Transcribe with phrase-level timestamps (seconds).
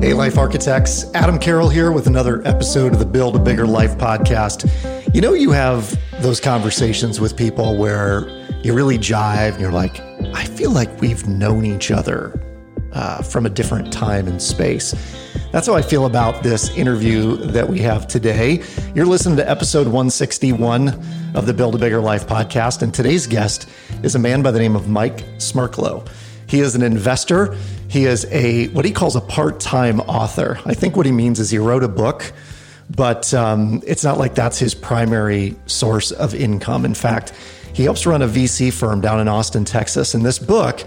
[0.00, 1.12] Hey, Life Architects.
[1.12, 4.64] Adam Carroll here with another episode of the Build a Bigger Life podcast.
[5.14, 8.26] You know, you have those conversations with people where
[8.62, 10.00] you really jive and you're like,
[10.34, 12.42] I feel like we've known each other
[12.94, 14.92] uh, from a different time and space.
[15.52, 18.64] That's how I feel about this interview that we have today.
[18.94, 20.88] You're listening to episode 161
[21.34, 23.68] of the Build a Bigger Life podcast, and today's guest
[24.02, 26.08] is a man by the name of Mike Smerklo.
[26.46, 27.54] He is an investor.
[27.90, 30.60] He is a what he calls a part-time author.
[30.64, 32.32] I think what he means is he wrote a book,
[32.88, 36.84] but um, it's not like that's his primary source of income.
[36.84, 37.32] In fact,
[37.72, 40.84] he helps run a VC firm down in Austin, Texas, and this book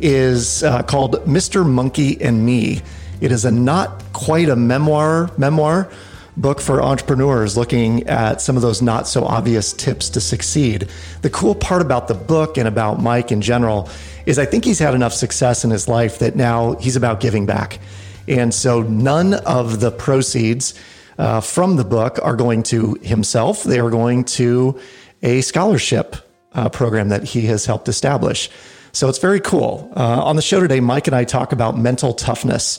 [0.00, 1.68] is uh, called Mr.
[1.68, 2.82] Monkey and Me.
[3.20, 5.90] It is a not quite a memoir memoir
[6.36, 10.88] book for entrepreneurs looking at some of those not so obvious tips to succeed.
[11.22, 13.88] The cool part about the book and about Mike in general
[14.26, 17.46] is I think he's had enough success in his life that now he's about giving
[17.46, 17.78] back.
[18.26, 20.74] And so none of the proceeds
[21.18, 24.80] uh, from the book are going to himself, they are going to
[25.22, 26.16] a scholarship
[26.52, 28.50] uh, program that he has helped establish.
[28.92, 29.92] So it's very cool.
[29.96, 32.78] Uh, on the show today, Mike and I talk about mental toughness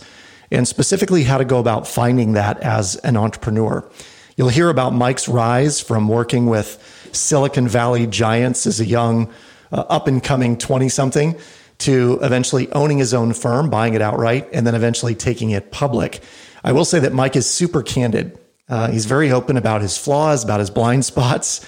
[0.52, 3.90] and specifically how to go about finding that as an entrepreneur.
[4.38, 9.32] You'll hear about Mike's rise from working with Silicon Valley giants as a young,
[9.72, 11.36] uh, up and coming 20 something
[11.80, 16.22] to eventually owning his own firm, buying it outright, and then eventually taking it public.
[16.64, 18.38] I will say that Mike is super candid.
[18.68, 21.66] Uh, he's very open about his flaws, about his blind spots,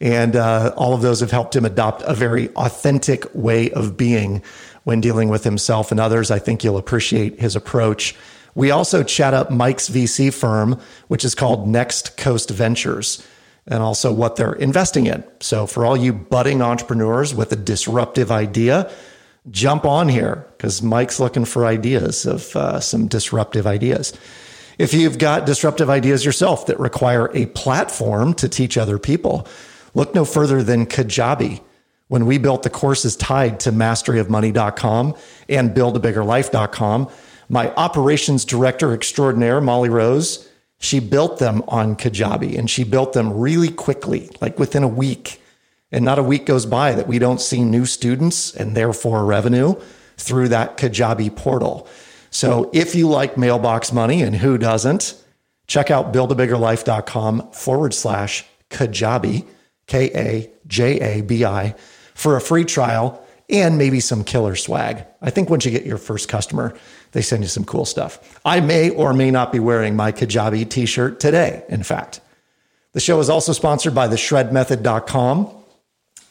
[0.00, 4.42] and uh, all of those have helped him adopt a very authentic way of being
[4.84, 6.30] when dealing with himself and others.
[6.30, 8.14] I think you'll appreciate his approach.
[8.54, 13.26] We also chat up Mike's VC firm, which is called Next Coast Ventures,
[13.66, 15.24] and also what they're investing in.
[15.40, 18.90] So, for all you budding entrepreneurs with a disruptive idea,
[19.50, 24.12] jump on here because Mike's looking for ideas of uh, some disruptive ideas.
[24.78, 29.46] If you've got disruptive ideas yourself that require a platform to teach other people,
[29.94, 31.60] look no further than Kajabi
[32.14, 35.16] when we built the courses tied to masteryofmoney.com
[35.48, 37.10] and buildabiggerlife.com,
[37.48, 40.48] my operations director extraordinaire, Molly Rose,
[40.78, 45.42] she built them on Kajabi and she built them really quickly, like within a week.
[45.90, 49.74] And not a week goes by that we don't see new students and therefore revenue
[50.16, 51.88] through that Kajabi portal.
[52.30, 55.20] So if you like mailbox money and who doesn't,
[55.66, 59.48] check out buildabiggerlife.com forward slash Kajabi,
[59.88, 61.74] K A J A B I
[62.14, 65.04] for a free trial and maybe some killer swag.
[65.20, 66.74] I think once you get your first customer,
[67.12, 68.40] they send you some cool stuff.
[68.44, 72.20] I may or may not be wearing my Kajabi t shirt today, in fact.
[72.92, 75.50] The show is also sponsored by the shredmethod.com.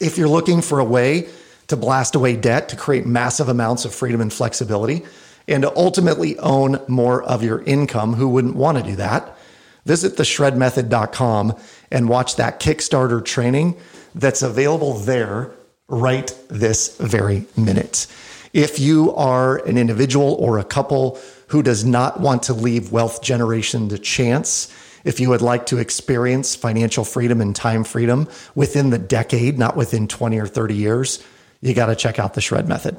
[0.00, 1.28] If you're looking for a way
[1.68, 5.04] to blast away debt, to create massive amounts of freedom and flexibility,
[5.46, 9.36] and to ultimately own more of your income, who wouldn't want to do that?
[9.84, 11.56] Visit theshredmethod.com
[11.90, 13.76] and watch that Kickstarter training
[14.14, 15.50] that's available there
[15.94, 18.06] right this very minute.
[18.52, 21.18] If you are an individual or a couple
[21.48, 24.72] who does not want to leave wealth generation to chance,
[25.04, 29.76] if you would like to experience financial freedom and time freedom within the decade, not
[29.76, 31.24] within 20 or 30 years,
[31.60, 32.98] you got to check out the Shred Method.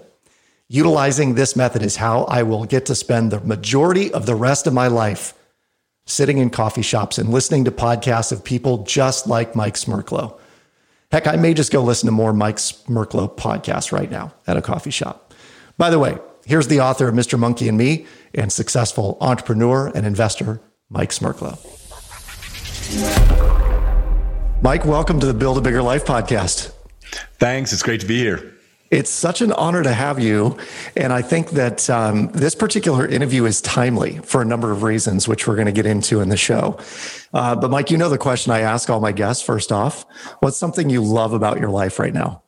[0.67, 4.67] Utilizing this method is how I will get to spend the majority of the rest
[4.67, 5.33] of my life
[6.05, 10.39] sitting in coffee shops and listening to podcasts of people just like Mike Smerklo
[11.11, 14.61] Heck, I may just go listen to more Mike Smerklo podcasts right now at a
[14.61, 15.33] coffee shop.
[15.77, 17.37] By the way, here's the author of Mr.
[17.37, 21.59] Monkey and Me and successful entrepreneur and investor, Mike Smerklo.
[24.61, 26.71] Mike, welcome to the Build a Bigger Life podcast.
[27.39, 27.71] Thanks.
[27.71, 28.54] It's great to be here.
[28.91, 30.57] It's such an honor to have you.
[30.95, 35.27] And I think that um, this particular interview is timely for a number of reasons,
[35.27, 36.79] which we're going to get into in the show.
[37.33, 40.05] Uh, but, Mike, you know the question I ask all my guests first off
[40.39, 42.43] what's something you love about your life right now?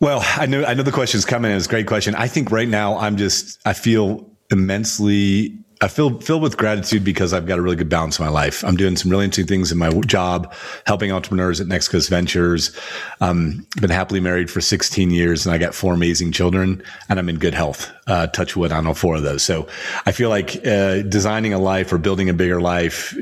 [0.00, 1.50] Well, I know I know the question is coming.
[1.50, 2.14] It's a great question.
[2.14, 7.34] I think right now I'm just I feel immensely I feel filled with gratitude because
[7.34, 8.64] I've got a really good balance in my life.
[8.64, 10.54] I'm doing some really interesting things in my job,
[10.86, 12.74] helping entrepreneurs at Next Coast Ventures.
[13.20, 17.18] Um, I've been happily married for 16 years, and I got four amazing children, and
[17.18, 17.92] I'm in good health.
[18.06, 19.42] Uh, touch wood on all four of those.
[19.42, 19.68] So
[20.06, 23.14] I feel like uh, designing a life or building a bigger life,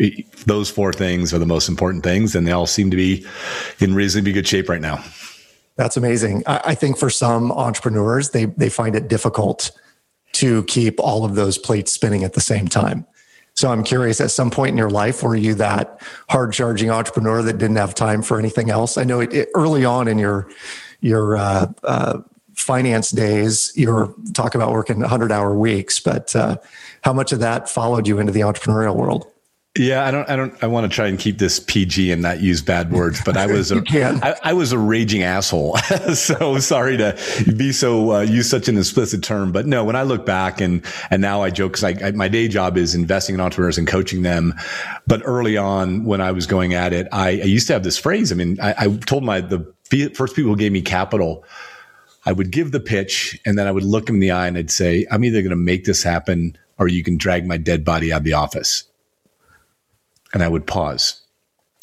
[0.46, 3.26] those four things are the most important things, and they all seem to be
[3.80, 5.02] in reasonably good shape right now.
[5.74, 6.44] That's amazing.
[6.46, 9.72] I, I think for some entrepreneurs, they they find it difficult
[10.32, 13.06] to keep all of those plates spinning at the same time.
[13.54, 16.00] So I'm curious, at some point in your life, were you that
[16.30, 18.96] hard charging entrepreneur that didn't have time for anything else?
[18.96, 20.50] I know it, it, early on in your
[21.00, 22.22] your uh, uh,
[22.54, 26.56] finance days, you were talking about working 100 hour weeks, but uh,
[27.02, 29.31] how much of that followed you into the entrepreneurial world?
[29.78, 32.40] Yeah, I don't, I don't, I want to try and keep this PG and not
[32.40, 33.82] use bad words, but I was, a,
[34.22, 35.78] I, I, was a raging asshole.
[36.14, 37.18] so sorry to
[37.56, 40.84] be so, uh, use such an explicit term, but no, when I look back and,
[41.10, 43.88] and now I joke, cause I, I, my day job is investing in entrepreneurs and
[43.88, 44.52] coaching them.
[45.06, 47.96] But early on when I was going at it, I, I used to have this
[47.96, 48.30] phrase.
[48.30, 49.72] I mean, I, I told my, the
[50.14, 51.46] first people who gave me capital,
[52.26, 54.58] I would give the pitch and then I would look them in the eye and
[54.58, 57.86] I'd say, I'm either going to make this happen or you can drag my dead
[57.86, 58.84] body out of the office
[60.32, 61.20] and I would pause.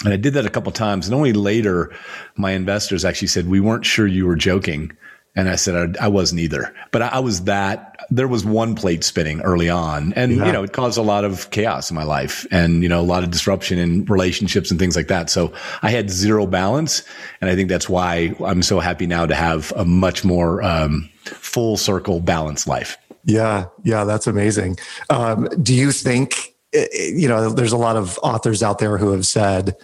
[0.04, 1.08] And I did that a couple times.
[1.08, 1.94] And only later,
[2.36, 4.92] my investors actually said, We weren't sure you were joking.
[5.36, 6.74] And I said, I, I wasn't either.
[6.92, 10.12] But I, I, was that, there was one plate spinning early on.
[10.14, 10.48] And, yeah.
[10.48, 13.04] you know, it caused a lot of chaos in my life and, you know, a
[13.04, 15.30] lot of disruption in relationships and things like that.
[15.30, 17.04] So I had zero balance.
[17.42, 21.10] And I think that's why I'm so happy now to have a much more um,
[21.24, 22.98] full circle balanced life.
[23.24, 23.68] Yeah.
[23.84, 24.06] Yeah.
[24.06, 24.80] That's amazing.
[25.10, 29.26] Um, do you think you know, there's a lot of authors out there who have
[29.26, 29.76] said,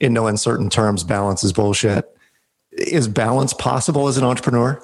[0.00, 2.08] in no uncertain terms, balance is bullshit.
[2.72, 4.80] Is balance possible as an entrepreneur?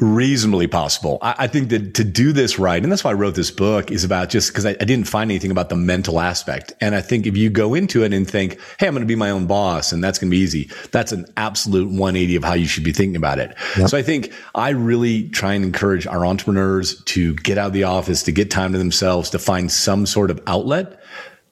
[0.00, 1.18] Reasonably possible.
[1.22, 3.90] I, I, think that to do this right, and that's why I wrote this book,
[3.90, 6.72] is about just because I, I, didn't find anything about the mental aspect.
[6.80, 9.16] And I think if you go into it and think, hey, I'm going to be
[9.16, 12.54] my own boss and that's going to be easy, that's an absolute 180 of how
[12.54, 13.56] you should be thinking about it.
[13.76, 13.88] Yep.
[13.88, 17.84] So I think I really try and encourage our entrepreneurs to get out of the
[17.84, 21.00] office, to get time to themselves, to find some sort of outlet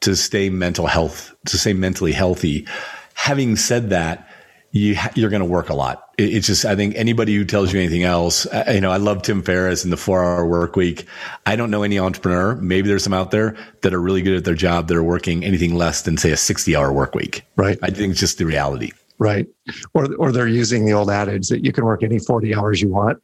[0.00, 2.66] to stay mental health, to stay mentally healthy.
[3.14, 4.28] Having said that,
[4.70, 6.10] you ha- you're going to work a lot.
[6.18, 8.98] It, it's just I think anybody who tells you anything else, uh, you know, I
[8.98, 11.06] love Tim Ferriss and the four hour work week.
[11.44, 12.56] I don't know any entrepreneur.
[12.56, 15.44] Maybe there's some out there that are really good at their job that are working
[15.44, 17.42] anything less than say a 60 hour work week.
[17.56, 17.78] Right.
[17.82, 18.92] I think it's just the reality.
[19.18, 19.46] Right.
[19.94, 22.90] Or or they're using the old adage that you can work any 40 hours you
[22.90, 23.22] want.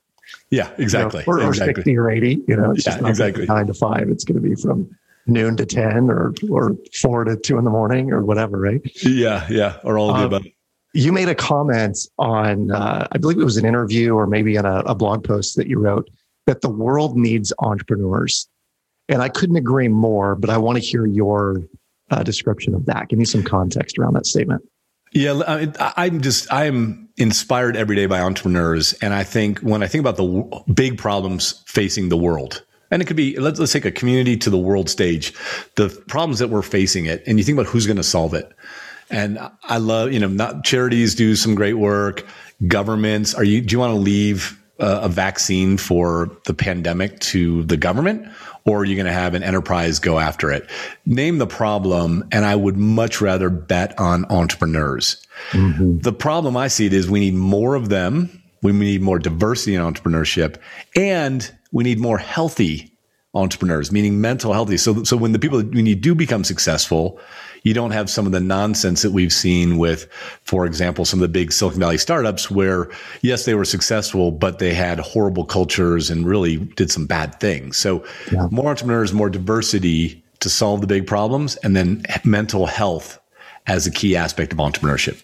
[0.50, 1.25] Yeah, exactly.
[1.27, 1.73] You know, or, exactly.
[1.73, 2.44] or 60 or 80.
[2.49, 3.47] You know, it's yeah, just not exactly.
[3.47, 4.09] nine to five.
[4.09, 4.89] It's going to be from
[5.27, 8.81] noon to 10 or or four to two in the morning or whatever, right?
[9.05, 9.79] Yeah, yeah.
[9.85, 10.47] Or all of the um, above
[10.94, 14.67] you made a comment on, uh, I believe it was an interview or maybe in
[14.67, 16.09] a, a blog post that you wrote
[16.47, 18.49] that the world needs entrepreneurs.
[19.09, 21.62] And I couldn't agree more, but I want to hear your
[22.11, 23.09] uh, description of that.
[23.09, 24.62] Give me some context around that statement.
[25.12, 29.87] Yeah, I, am just I'm inspired every day by entrepreneurs, and I think when I
[29.87, 33.85] think about the big problems facing the world, and it could be let's let's take
[33.85, 35.35] a community to the world stage,
[35.77, 38.50] the problems that we're facing it, and you think about who's going to solve it.
[39.11, 42.27] And I love, you know, not charities do some great work.
[42.67, 47.65] Governments, are you, do you want to leave a, a vaccine for the pandemic to
[47.65, 48.27] the government?
[48.65, 50.69] Or are you going to have an enterprise go after it?
[51.05, 52.29] Name the problem.
[52.31, 55.27] And I would much rather bet on entrepreneurs.
[55.51, 55.99] Mm-hmm.
[55.99, 58.43] The problem I see it is we need more of them.
[58.63, 60.57] We need more diversity in entrepreneurship
[60.95, 62.92] and we need more healthy
[63.34, 64.76] entrepreneurs, meaning mental healthy.
[64.76, 67.19] So, so when the people, when you do become successful,
[67.62, 70.06] you don't have some of the nonsense that we've seen with,
[70.43, 72.90] for example, some of the big Silicon Valley startups where,
[73.23, 77.79] yes, they were successful, but they had horrible cultures and really did some bad things.
[77.79, 78.49] So yeah.
[78.50, 83.20] more entrepreneurs, more diversity to solve the big problems, and then mental health
[83.69, 85.23] as a key aspect of entrepreneurship.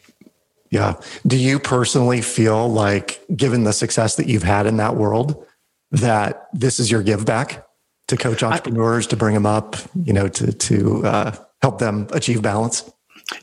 [0.71, 0.95] Yeah.
[1.27, 5.45] Do you personally feel like, given the success that you've had in that world,
[5.91, 7.68] that this is your give back
[8.09, 12.09] to coach entrepreneurs, I, to bring them up, you know, to to uh, help them
[12.13, 12.91] achieve balance?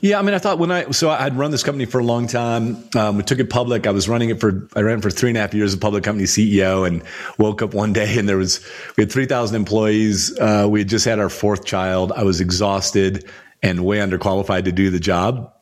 [0.00, 2.26] Yeah, I mean, I thought when I so I'd run this company for a long
[2.26, 2.76] time.
[2.96, 3.86] Um, we took it public.
[3.86, 5.80] I was running it for I ran for three and a half years as a
[5.80, 7.02] public company CEO, and
[7.38, 10.36] woke up one day and there was we had three thousand employees.
[10.38, 12.12] Uh, we had just had our fourth child.
[12.12, 13.30] I was exhausted
[13.62, 15.52] and way underqualified to do the job,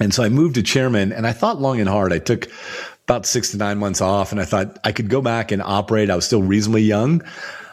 [0.00, 1.12] and so I moved to chairman.
[1.12, 2.14] And I thought long and hard.
[2.14, 2.48] I took
[3.04, 6.08] about six to nine months off, and I thought I could go back and operate.
[6.08, 7.22] I was still reasonably young.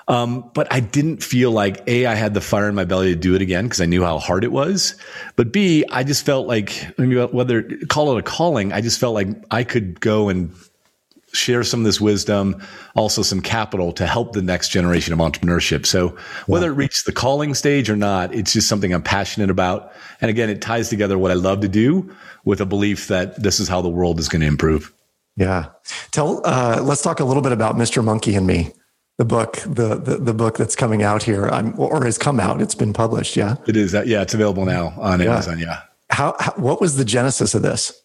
[0.07, 3.19] Um, but I didn't feel like A, I had the fire in my belly to
[3.19, 4.95] do it again because I knew how hard it was.
[5.35, 8.99] But B, I just felt like, I mean, whether call it a calling, I just
[8.99, 10.53] felt like I could go and
[11.33, 12.61] share some of this wisdom,
[12.95, 15.85] also some capital to help the next generation of entrepreneurship.
[15.85, 19.93] So whether it reached the calling stage or not, it's just something I'm passionate about.
[20.21, 22.13] And again, it ties together what I love to do
[22.45, 24.93] with a belief that this is how the world is going to improve.
[25.35, 25.69] Yeah.
[26.11, 28.03] Tell, uh, let's talk a little bit about Mr.
[28.03, 28.71] Monkey and me
[29.17, 32.61] the book, the, the, the book that's coming out here, I'm, or has come out.
[32.61, 33.35] It's been published.
[33.35, 33.93] Yeah, it is.
[33.93, 35.33] Yeah, it's available now on yeah.
[35.33, 35.59] Amazon.
[35.59, 35.81] Yeah.
[36.09, 37.99] How, how, What was the genesis of this?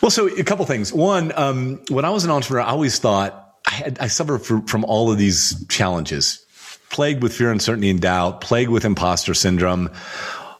[0.00, 0.92] Well, so a couple things.
[0.92, 4.66] One, um, when I was an entrepreneur, I always thought I, had, I suffered from,
[4.66, 6.44] from all of these challenges,
[6.90, 9.90] plagued with fear, uncertainty, and doubt, plagued with imposter syndrome.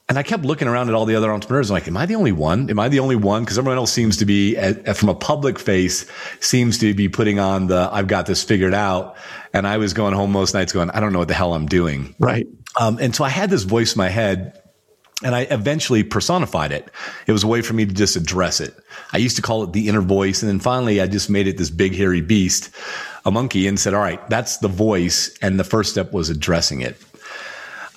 [0.09, 1.71] And I kept looking around at all the other entrepreneurs.
[1.71, 2.69] I'm like, am I the only one?
[2.69, 3.45] Am I the only one?
[3.45, 4.57] Because everyone else seems to be,
[4.95, 6.07] from a public face,
[6.41, 9.17] seems to be putting on the I've got this figured out.
[9.55, 11.67] And I was going home most nights going, I don't know what the hell I'm
[11.67, 12.15] doing.
[12.19, 12.47] Right.
[12.81, 14.59] Um, and so I had this voice in my head
[15.23, 16.91] and I eventually personified it.
[17.27, 18.75] It was a way for me to just address it.
[19.13, 20.43] I used to call it the inner voice.
[20.43, 22.75] And then finally, I just made it this big, hairy beast,
[23.25, 25.37] a monkey, and said, all right, that's the voice.
[25.41, 26.97] And the first step was addressing it.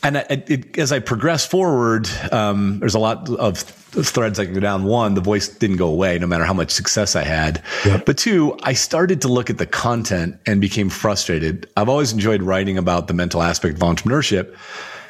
[0.05, 4.53] And it, it, as I progressed forward, um, there's a lot of threads I can
[4.53, 4.83] go down.
[4.83, 7.63] One, the voice didn't go away no matter how much success I had.
[7.85, 8.05] Yep.
[8.05, 11.67] But two, I started to look at the content and became frustrated.
[11.75, 14.55] I've always enjoyed writing about the mental aspect of entrepreneurship.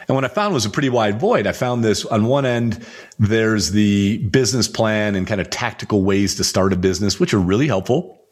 [0.07, 1.45] And what I found was a pretty wide void.
[1.45, 2.85] I found this on one end,
[3.19, 7.39] there's the business plan and kind of tactical ways to start a business, which are
[7.39, 8.24] really helpful.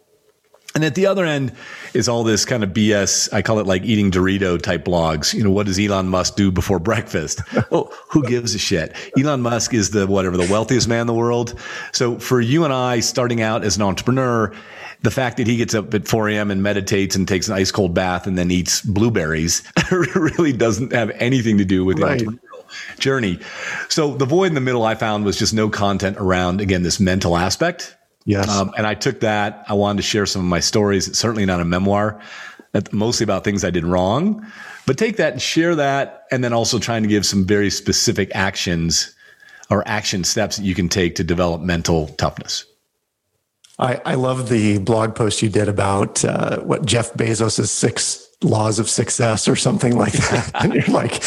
[0.75, 1.53] And at the other end
[1.93, 3.31] is all this kind of BS.
[3.31, 5.33] I call it like eating Dorito type blogs.
[5.33, 7.41] You know, what does Elon Musk do before breakfast?
[7.69, 8.95] well, who gives a shit?
[9.17, 11.59] Elon Musk is the whatever, the wealthiest man in the world.
[11.91, 14.51] So for you and I starting out as an entrepreneur,
[15.03, 16.49] the fact that he gets up at 4 a.m.
[16.49, 19.61] and meditates and takes an ice cold bath and then eats blueberries
[19.91, 22.19] really doesn't have anything to do with right.
[22.19, 22.39] the
[22.97, 23.37] journey.
[23.89, 26.99] So the void in the middle I found was just no content around, again, this
[26.99, 28.49] mental aspect Yes.
[28.49, 29.65] Um, and I took that.
[29.67, 31.07] I wanted to share some of my stories.
[31.07, 32.21] It's certainly not a memoir.
[32.91, 34.45] Mostly about things I did wrong,
[34.87, 36.25] but take that and share that.
[36.31, 39.13] And then also trying to give some very specific actions
[39.69, 42.65] or action steps that you can take to develop mental toughness.
[43.77, 48.79] I, I love the blog post you did about uh, what Jeff Bezos' six laws
[48.79, 50.51] of success or something like that.
[50.63, 51.21] and you're like,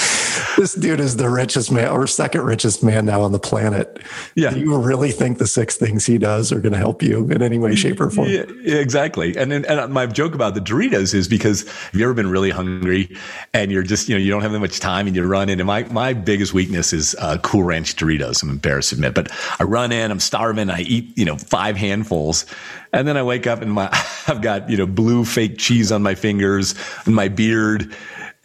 [0.57, 3.99] this dude is the richest man or second richest man now on the planet.
[4.35, 4.51] Yeah.
[4.51, 7.43] Do you really think the six things he does are going to help you in
[7.43, 8.29] any way, shape, or form?
[8.29, 9.37] Yeah, exactly.
[9.37, 13.17] And, and my joke about the Doritos is because have you ever been really hungry
[13.53, 15.61] and you're just, you know, you don't have that much time and you run in.
[15.61, 18.43] And my, my biggest weakness is uh, Cool Ranch Doritos.
[18.43, 21.77] I'm embarrassed to admit, but I run in, I'm starving, I eat, you know, five
[21.77, 22.47] handfuls.
[22.93, 23.89] And then I wake up and my,
[24.27, 26.75] I've got, you know, blue fake cheese on my fingers
[27.05, 27.95] and my beard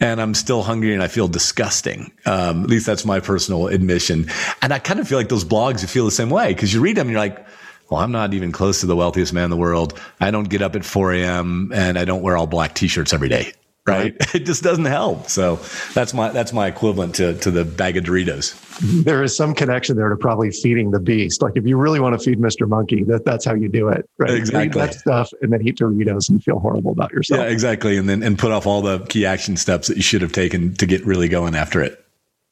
[0.00, 2.12] and I'm still hungry and I feel disgusting.
[2.26, 4.28] Um, at least that's my personal admission.
[4.60, 6.80] And I kind of feel like those blogs, you feel the same way because you
[6.80, 7.46] read them and you're like,
[7.88, 9.98] well, I'm not even close to the wealthiest man in the world.
[10.20, 11.70] I don't get up at 4 a.m.
[11.74, 13.52] and I don't wear all black t-shirts every day
[13.86, 14.14] right?
[14.34, 15.28] It just doesn't help.
[15.28, 15.56] So
[15.94, 18.58] that's my that's my equivalent to to the bag of Doritos.
[19.04, 21.42] There is some connection there to probably feeding the beast.
[21.42, 22.66] Like if you really want to feed Mr.
[22.66, 24.30] Monkey, that that's how you do it, right?
[24.30, 24.66] Exactly.
[24.66, 27.40] Eat that stuff and then eat Doritos and feel horrible about yourself.
[27.40, 27.96] Yeah, exactly.
[27.96, 30.74] And then and put off all the key action steps that you should have taken
[30.76, 32.02] to get really going after it.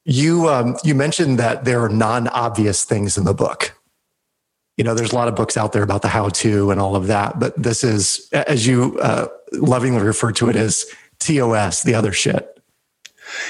[0.05, 3.75] You um, you mentioned that there are non-obvious things in the book.
[4.77, 7.07] You know, there's a lot of books out there about the how-to and all of
[7.07, 10.85] that, but this is, as you uh, lovingly refer to it as
[11.21, 12.47] TOS, the other shit.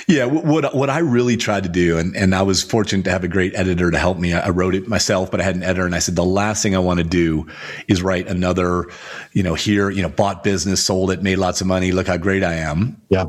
[0.07, 3.23] Yeah, what what I really tried to do, and, and I was fortunate to have
[3.23, 4.33] a great editor to help me.
[4.33, 6.75] I wrote it myself, but I had an editor, and I said the last thing
[6.75, 7.47] I want to do
[7.87, 8.85] is write another,
[9.33, 11.91] you know, here, you know, bought business, sold it, made lots of money.
[11.91, 13.01] Look how great I am.
[13.09, 13.25] Yeah.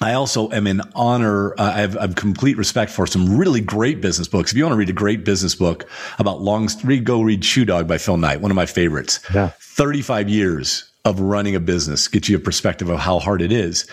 [0.00, 1.52] I also am in honor.
[1.52, 4.50] Uh, I, have, I have complete respect for some really great business books.
[4.50, 7.64] If you want to read a great business book about long, read, go read Shoe
[7.64, 9.20] Dog by Phil Knight, one of my favorites.
[9.32, 9.50] Yeah.
[9.60, 13.88] 35 years of running a business, get you a perspective of how hard it is.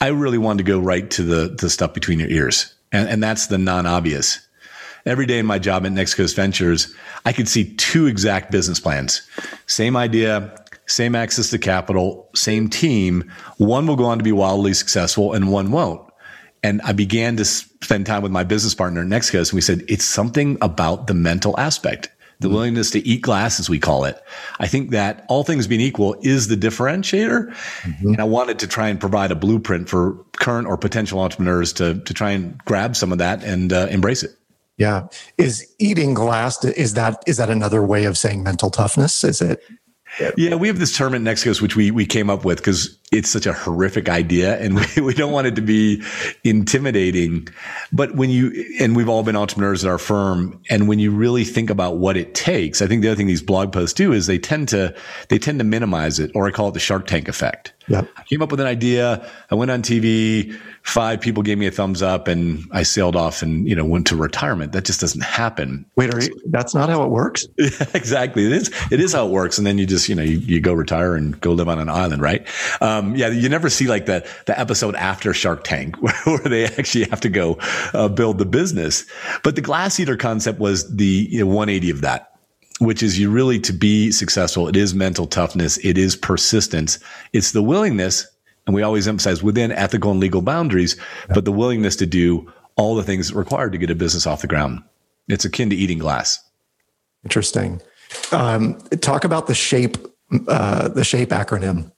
[0.00, 2.74] I really wanted to go right to the, the stuff between your ears.
[2.92, 4.40] And, and that's the non obvious.
[5.06, 6.94] Every day in my job at Next Coast Ventures,
[7.26, 9.20] I could see two exact business plans.
[9.66, 10.56] Same idea,
[10.86, 13.30] same access to capital, same team.
[13.58, 16.00] One will go on to be wildly successful and one won't.
[16.62, 19.60] And I began to spend time with my business partner at Next Coast and we
[19.60, 22.08] said, it's something about the mental aspect
[22.44, 24.22] the willingness to eat glass, as we call it.
[24.60, 27.48] I think that all things being equal is the differentiator.
[27.48, 28.08] Mm-hmm.
[28.08, 31.98] And I wanted to try and provide a blueprint for current or potential entrepreneurs to,
[32.00, 34.30] to try and grab some of that and uh, embrace it.
[34.76, 35.06] Yeah.
[35.38, 39.24] Is eating glass, is that, is that another way of saying mental toughness?
[39.24, 39.62] Is it?
[40.36, 42.96] Yeah, we have this term at Next Coast, which we, we came up with because
[43.12, 46.02] it's such a horrific idea and we, we don't want it to be
[46.44, 47.48] intimidating.
[47.92, 50.60] But when you, and we've all been entrepreneurs at our firm.
[50.70, 53.42] And when you really think about what it takes, I think the other thing these
[53.42, 54.94] blog posts do is they tend to,
[55.28, 57.73] they tend to minimize it or I call it the shark tank effect.
[57.88, 58.08] Yep.
[58.16, 59.28] I came up with an idea.
[59.50, 60.58] I went on TV.
[60.82, 64.06] Five people gave me a thumbs up and I sailed off and, you know, went
[64.08, 64.72] to retirement.
[64.72, 65.86] That just doesn't happen.
[65.96, 67.46] Wait, you, that's not how it works?
[67.94, 68.46] Exactly.
[68.46, 69.56] It is, it is how it works.
[69.56, 71.88] And then you just, you know, you, you go retire and go live on an
[71.88, 72.46] island, right?
[72.80, 76.64] Um, yeah, you never see like the, the episode after Shark Tank where, where they
[76.64, 77.58] actually have to go
[77.94, 79.04] uh, build the business.
[79.42, 82.33] But the glass eater concept was the you know, 180 of that
[82.80, 84.68] which is you really to be successful.
[84.68, 85.78] It is mental toughness.
[85.78, 86.98] It is persistence.
[87.32, 88.26] It's the willingness.
[88.66, 90.96] And we always emphasize within ethical and legal boundaries,
[91.28, 94.46] but the willingness to do all the things required to get a business off the
[94.46, 94.82] ground.
[95.28, 96.42] It's akin to eating glass.
[97.24, 97.80] Interesting.
[98.32, 99.98] Um, talk about the shape,
[100.48, 101.92] uh, the shape acronym.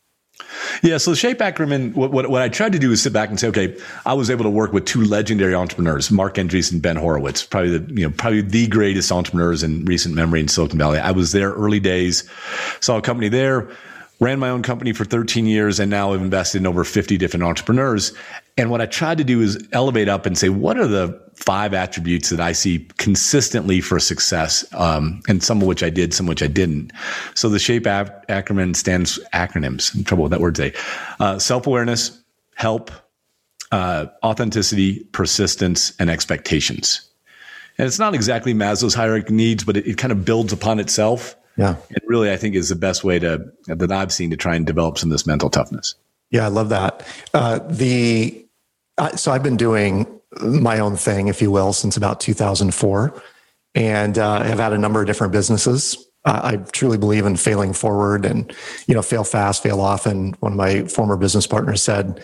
[0.83, 3.39] Yeah, so Shape acronym, what, what, what, I tried to do is sit back and
[3.39, 6.97] say, okay, I was able to work with two legendary entrepreneurs, Marc Andreessen and Ben
[6.97, 10.99] Horowitz, probably the, you know, probably the greatest entrepreneurs in recent memory in Silicon Valley.
[10.99, 12.29] I was there early days,
[12.81, 13.69] saw a company there,
[14.21, 17.45] ran my own company for 13 years, and now I've invested in over 50 different
[17.45, 18.13] entrepreneurs.
[18.59, 21.75] And what I tried to do is elevate up and say, what are the five
[21.75, 26.27] attributes that I see consistently for success, um, and some of which I did, some
[26.27, 26.93] of which I didn't.
[27.35, 29.93] So the SHAPE acronym stands acronyms.
[29.95, 30.77] I'm in trouble with that word today.
[31.21, 32.23] Uh, Self awareness,
[32.55, 32.91] help,
[33.73, 37.09] uh, authenticity, persistence, and expectations.
[37.79, 41.37] And it's not exactly Maslow's hierarchy needs, but it, it kind of builds upon itself.
[41.59, 41.77] Yeah.
[41.91, 44.67] It really, I think, is the best way to that I've seen to try and
[44.67, 45.95] develop some of this mental toughness.
[46.31, 47.07] Yeah, I love that.
[47.35, 48.46] Uh, the
[49.17, 50.07] so I've been doing
[50.41, 53.23] my own thing, if you will, since about 2004,
[53.75, 56.07] and uh, have had a number of different businesses.
[56.25, 58.53] I truly believe in failing forward and
[58.89, 60.33] you know fail fast, fail often.
[60.41, 62.21] One of my former business partners said,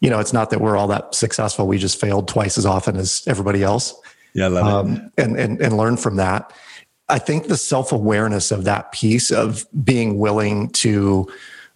[0.00, 2.96] you know, it's not that we're all that successful; we just failed twice as often
[2.96, 3.94] as everybody else.
[4.34, 5.22] Yeah, I love um, it.
[5.22, 6.52] And and and learn from that.
[7.08, 11.28] I think the self awareness of that piece of being willing to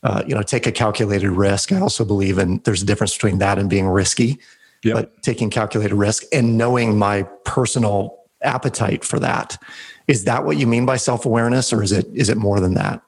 [0.02, 1.73] uh, you know, take a calculated risk.
[1.73, 4.38] I also believe in there's a difference between that and being risky,
[4.85, 4.95] yep.
[4.95, 9.61] but taking calculated risk and knowing my personal appetite for that.
[10.07, 12.75] Is that what you mean by self awareness, or is it is it more than
[12.75, 13.02] that?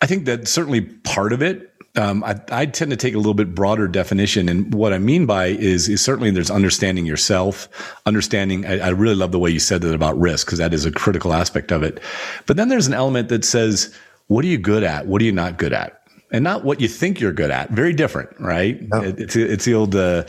[0.00, 1.70] I think that's certainly part of it.
[1.96, 5.26] Um, I, I, tend to take a little bit broader definition, and what I mean
[5.26, 7.68] by is is certainly there's understanding yourself,
[8.04, 8.66] understanding.
[8.66, 10.90] I, I really love the way you said that about risk because that is a
[10.90, 12.00] critical aspect of it.
[12.46, 13.94] But then there's an element that says,
[14.26, 15.06] what are you good at?
[15.06, 16.03] What are you not good at?
[16.34, 17.70] And not what you think you're good at.
[17.70, 18.82] Very different, right?
[18.88, 19.02] No.
[19.02, 20.24] It, it's it's the old uh,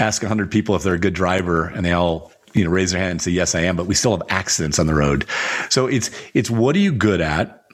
[0.00, 3.00] ask hundred people if they're a good driver, and they all you know raise their
[3.00, 3.76] hand and say yes, I am.
[3.76, 5.26] But we still have accidents on the road.
[5.70, 7.64] So it's it's what are you good at?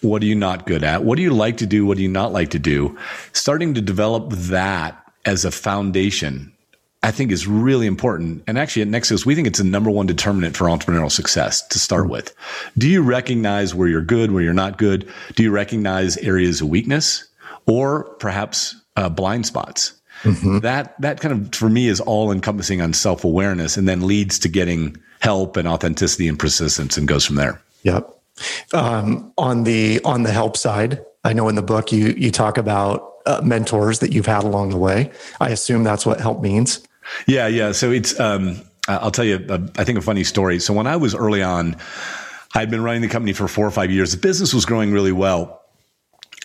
[0.00, 1.04] What are you not good at?
[1.04, 1.84] What do you like to do?
[1.84, 2.96] What do you not like to do?
[3.34, 6.54] Starting to develop that as a foundation
[7.02, 8.42] I think is really important.
[8.46, 11.66] And actually at Next Coast, we think it's the number one determinant for entrepreneurial success
[11.68, 12.12] to start mm-hmm.
[12.12, 12.34] with.
[12.76, 15.08] Do you recognize where you're good, where you're not good?
[15.36, 17.28] Do you recognize areas of weakness
[17.66, 19.92] or perhaps uh, blind spots?
[20.22, 20.58] Mm-hmm.
[20.60, 24.40] That, that kind of, for me, is all encompassing on self awareness and then leads
[24.40, 27.62] to getting help and authenticity and persistence and goes from there.
[27.84, 28.12] Yep.
[28.74, 32.58] Um, on the, on the help side, I know in the book you, you talk
[32.58, 35.12] about uh, mentors that you've had along the way.
[35.40, 36.87] I assume that's what help means.
[37.26, 37.72] Yeah, yeah.
[37.72, 40.58] So it's um, I'll tell you, a, I think a funny story.
[40.60, 41.76] So when I was early on,
[42.54, 44.12] I'd been running the company for four or five years.
[44.12, 45.62] The business was growing really well.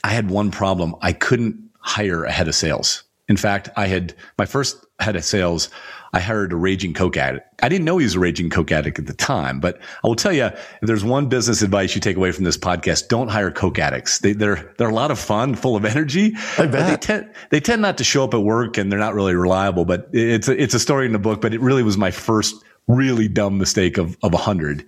[0.04, 0.96] I had one problem.
[1.02, 3.04] I couldn't hire a head of sales.
[3.30, 5.70] In fact, I had my first head of sales.
[6.14, 7.48] I hired a raging coke addict.
[7.64, 10.16] I didn't know he was a raging coke addict at the time, but I will
[10.16, 13.50] tell you, if there's one business advice you take away from this podcast, don't hire
[13.50, 14.20] coke addicts.
[14.20, 16.36] They, are they're, they're a lot of fun, full of energy.
[16.60, 16.88] I bet.
[16.88, 19.86] they tend they tend not to show up at work, and they're not really reliable.
[19.86, 21.42] But it's a, it's a story in the book.
[21.42, 24.86] But it really was my first really dumb mistake of of a hundred.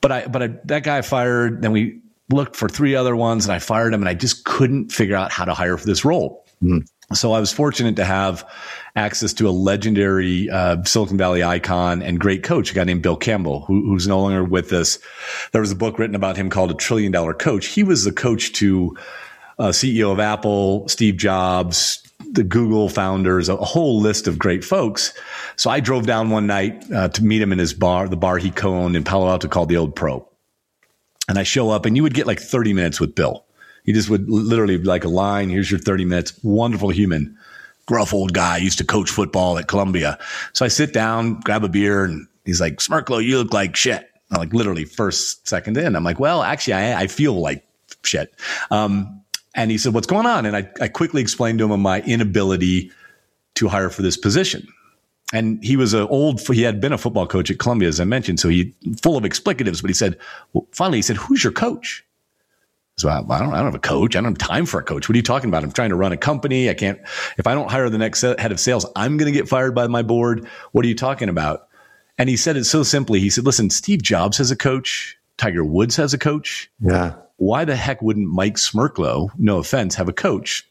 [0.00, 1.62] But I but I, that guy fired.
[1.62, 2.00] Then we
[2.30, 5.30] looked for three other ones, and I fired him, and I just couldn't figure out
[5.30, 6.44] how to hire for this role.
[6.62, 6.88] Mm.
[7.12, 8.48] So I was fortunate to have
[8.96, 13.16] access to a legendary uh, Silicon Valley icon and great coach, a guy named Bill
[13.16, 14.98] Campbell, who, who's no longer with us.
[15.52, 17.66] There was a book written about him called A Trillion Dollar Coach.
[17.66, 18.96] He was the coach to
[19.58, 25.14] uh, CEO of Apple, Steve Jobs, the Google founders, a whole list of great folks.
[25.54, 28.38] So I drove down one night uh, to meet him in his bar, the bar
[28.38, 30.28] he co-owned in Palo Alto called the Old Pro.
[31.28, 33.45] And I show up and you would get like 30 minutes with Bill.
[33.86, 35.48] He just would literally like a line.
[35.48, 36.38] Here's your 30 minutes.
[36.42, 37.36] Wonderful human
[37.86, 40.18] gruff old guy, used to coach football at Columbia.
[40.52, 44.10] So I sit down, grab a beer, and he's like, Smerklo, you look like shit.
[44.30, 45.94] I'm like literally first second in.
[45.94, 47.64] I'm like, well, actually, I, I feel like
[48.02, 48.34] shit.
[48.72, 49.22] Um,
[49.54, 50.44] and he said, what's going on?
[50.46, 52.90] And I, I quickly explained to him my inability
[53.54, 54.66] to hire for this position.
[55.32, 58.04] And he was an old, he had been a football coach at Columbia, as I
[58.04, 58.38] mentioned.
[58.38, 60.18] So he full of explicatives, but he said,
[60.52, 62.04] well, finally, he said, who's your coach?
[62.98, 64.16] So I, I, don't, I don't have a coach.
[64.16, 65.06] I don't have time for a coach.
[65.06, 65.62] What are you talking about?
[65.62, 66.70] I'm trying to run a company.
[66.70, 66.98] I can't,
[67.36, 69.86] if I don't hire the next head of sales, I'm going to get fired by
[69.86, 70.46] my board.
[70.72, 71.68] What are you talking about?
[72.16, 73.20] And he said it so simply.
[73.20, 75.18] He said, listen, Steve Jobs has a coach.
[75.36, 76.70] Tiger Woods has a coach.
[76.80, 77.16] Yeah.
[77.36, 80.66] Why the heck wouldn't Mike Smerklo, no offense, have a coach?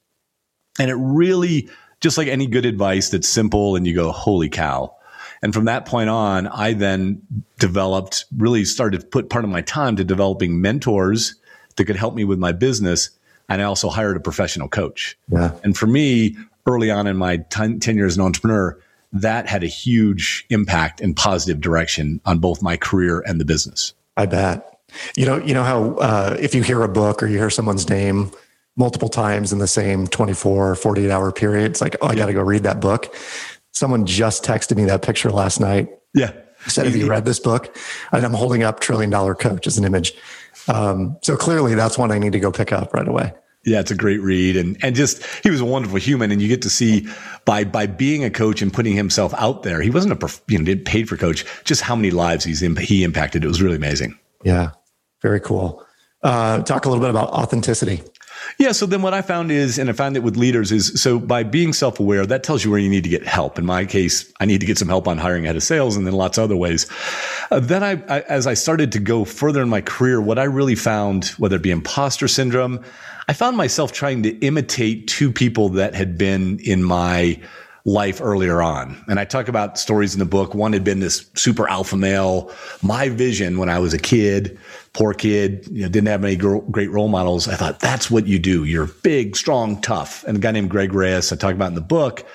[0.80, 1.70] And it really,
[2.02, 4.96] just like any good advice that's simple and you go, holy cow.
[5.44, 7.22] And from that point on, I then
[7.60, 11.36] developed, really started to put part of my time to developing mentors
[11.78, 13.10] that could help me with my business.
[13.50, 15.18] And I also hired a professional coach.
[15.30, 15.52] Yeah.
[15.64, 16.36] And for me,
[16.66, 18.78] early on in my 10, 10 years as an entrepreneur,
[19.14, 23.94] that had a huge impact and positive direction on both my career and the business.
[24.18, 24.80] I bet.
[25.16, 27.90] You know, you know how uh, if you hear a book or you hear someone's
[27.90, 28.32] name
[28.76, 32.18] multiple times in the same 24 48 hour period, it's like, oh, I yeah.
[32.18, 33.16] got to go read that book.
[33.72, 35.90] Someone just texted me that picture last night.
[36.14, 36.32] Yeah.
[36.68, 37.76] Said, have you read this book?
[38.12, 40.14] And I'm holding up Trillion Dollar Coach as an image.
[40.68, 43.34] Um, so clearly that's one I need to go pick up right away.
[43.65, 46.48] Yeah, it's a great read, and and just he was a wonderful human, and you
[46.48, 47.08] get to see
[47.46, 49.82] by by being a coach and putting himself out there.
[49.82, 53.44] He wasn't a you know paid for coach, just how many lives he's he impacted.
[53.44, 54.20] It was really amazing.
[54.44, 54.72] Yeah,
[55.24, 55.84] very cool.
[56.22, 58.04] Uh, talk a little bit about authenticity.
[58.58, 58.71] Yeah.
[58.71, 61.43] So then what I found is, and I found it with leaders is so by
[61.43, 63.60] being self aware, that tells you where you need to get help.
[63.60, 66.06] In my case, I need to get some help on hiring ahead of sales and
[66.06, 66.88] then lots of other ways.
[67.52, 70.43] Uh, then I, I, as I started to go further in my career, what I
[70.43, 72.84] really found, whether it be imposter syndrome,
[73.28, 77.39] I found myself trying to imitate two people that had been in my
[77.86, 79.04] life earlier on.
[79.08, 80.56] And I talk about stories in the book.
[80.56, 82.52] One had been this super alpha male.
[82.82, 84.58] My vision when I was a kid,
[84.95, 87.49] poor kid, you know, didn't have any great role models.
[87.49, 88.63] I thought that's what you do.
[88.63, 90.23] You're big, strong, tough.
[90.23, 92.25] And a guy named Greg Reyes, I talk about in the book,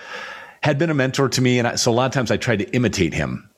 [0.62, 1.58] had been a mentor to me.
[1.58, 3.48] And I, so a lot of times I tried to imitate him.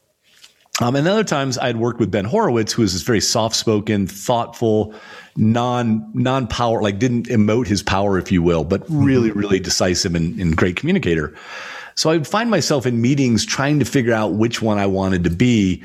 [0.80, 4.06] Um, and other times I'd worked with Ben Horowitz, who was this very soft spoken,
[4.06, 4.94] thoughtful,
[5.36, 9.38] non non power, like didn't emote his power, if you will, but really, mm-hmm.
[9.38, 11.34] really decisive and, and great communicator.
[11.96, 15.24] So I would find myself in meetings trying to figure out which one I wanted
[15.24, 15.82] to be.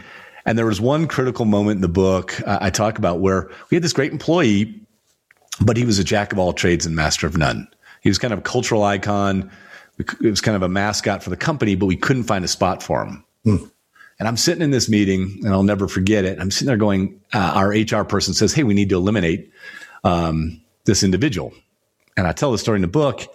[0.48, 3.76] And there was one critical moment in the book uh, I talk about where we
[3.76, 4.80] had this great employee,
[5.62, 7.68] but he was a jack of all trades and master of none.
[8.02, 9.52] He was kind of a cultural icon.
[10.00, 12.82] It was kind of a mascot for the company, but we couldn't find a spot
[12.82, 13.26] for him.
[13.46, 13.72] Mm.
[14.20, 16.40] And I'm sitting in this meeting, and I'll never forget it.
[16.40, 19.52] I'm sitting there going, uh, our HR person says, "Hey, we need to eliminate
[20.04, 21.54] um, this individual."
[22.16, 23.28] And I tell the story in the book.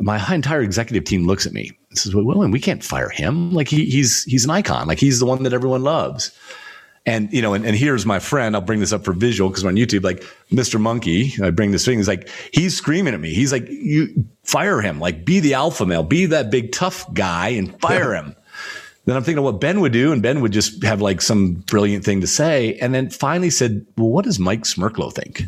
[0.00, 3.52] My entire executive team looks at me and says, "Well, we can't fire him.
[3.52, 4.86] Like he, he's he's an icon.
[4.86, 6.32] Like he's the one that everyone loves."
[7.06, 8.54] And you know, and, and here's my friend.
[8.54, 10.04] I'll bring this up for visual because we're on YouTube.
[10.04, 10.78] Like Mr.
[10.78, 11.98] Monkey, I bring this thing.
[11.98, 13.32] He's like, he's screaming at me.
[13.32, 15.00] He's like, "You fire him!
[15.00, 18.36] Like, be the alpha male, be that big tough guy, and fire him."
[19.08, 21.54] Then I'm thinking of what Ben would do, and Ben would just have like some
[21.54, 22.74] brilliant thing to say.
[22.74, 25.44] And then finally said, Well, what does Mike Smerklo think?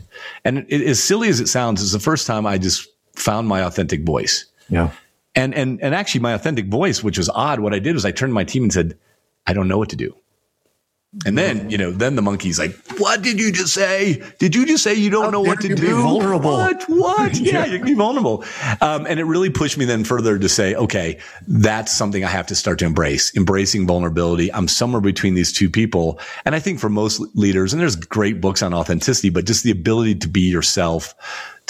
[0.47, 2.89] And it, as silly as it sounds, it's the first time I just
[3.21, 4.47] found my authentic voice.
[4.69, 4.91] Yeah.
[5.35, 8.11] And and and actually my authentic voice, which was odd, what I did was I
[8.11, 8.99] turned to my team and said,
[9.47, 10.15] I don't know what to do.
[11.27, 14.23] And then, you know, then the monkey's like, what did you just say?
[14.39, 16.03] Did you just say you don't How know what to do?
[16.03, 16.53] vulnerable.
[16.53, 16.85] What?
[16.85, 17.37] What?
[17.41, 18.45] yeah, you can be vulnerable.
[18.81, 22.47] Um, and it really pushed me then further to say, okay, that's something I have
[22.47, 24.53] to start to embrace, embracing vulnerability.
[24.53, 26.21] I'm somewhere between these two people.
[26.45, 29.73] And I think for most leaders, and there's great books on authenticity, but just the
[29.73, 31.17] ability to be yourself,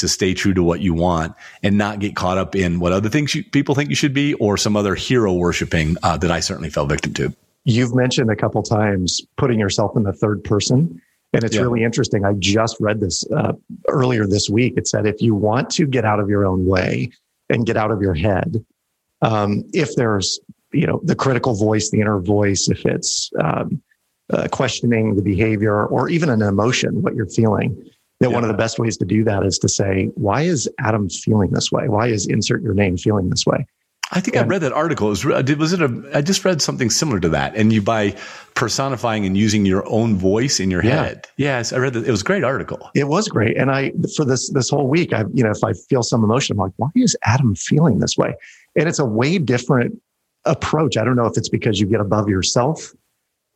[0.00, 3.08] to stay true to what you want and not get caught up in what other
[3.08, 6.40] things you, people think you should be or some other hero worshiping uh, that I
[6.40, 7.34] certainly fell victim to.
[7.64, 11.00] You've mentioned a couple times putting yourself in the third person.
[11.32, 11.62] And it's yeah.
[11.62, 12.24] really interesting.
[12.24, 13.52] I just read this uh,
[13.88, 14.74] earlier this week.
[14.76, 17.10] It said if you want to get out of your own way
[17.48, 18.64] and get out of your head,
[19.22, 20.40] um, if there's
[20.72, 23.80] you know the critical voice, the inner voice, if it's um,
[24.32, 28.34] uh, questioning the behavior or even an emotion, what you're feeling, that yeah.
[28.34, 31.50] one of the best ways to do that is to say, why is Adam feeling
[31.50, 31.88] this way?
[31.88, 33.66] Why is insert your name feeling this way?
[34.12, 35.06] I think and, I read that article.
[35.06, 37.54] It was, uh, was it a, I just read something similar to that.
[37.54, 38.16] And you, by
[38.54, 41.04] personifying and using your own voice in your yeah.
[41.04, 41.28] head.
[41.36, 41.72] Yes.
[41.72, 42.06] I read that.
[42.06, 42.90] It was a great article.
[42.94, 43.56] It was great.
[43.56, 46.54] And I, for this, this whole week, I, you know, if I feel some emotion,
[46.54, 48.34] I'm like, why is Adam feeling this way?
[48.76, 50.00] And it's a way different
[50.44, 50.96] approach.
[50.96, 52.92] I don't know if it's because you get above yourself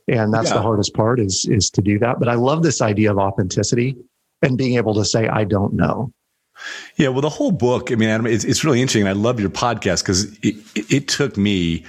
[0.07, 0.57] and that's yeah.
[0.57, 2.20] the hardest part is, is to do that.
[2.20, 3.96] But I love this idea of authenticity
[4.42, 6.12] and being able to say, I don't know.
[6.97, 9.09] Yeah, well, the whole book, I mean, Adam, it's, it's really interesting.
[9.09, 11.85] I love your podcast because it, it, it, took me,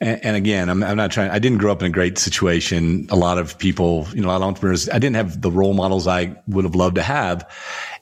[0.00, 3.06] and, and again, I'm, I'm, not trying, I didn't grow up in a great situation.
[3.10, 5.72] A lot of people, you know, a lot of entrepreneurs, I didn't have the role
[5.72, 7.50] models I would have loved to have.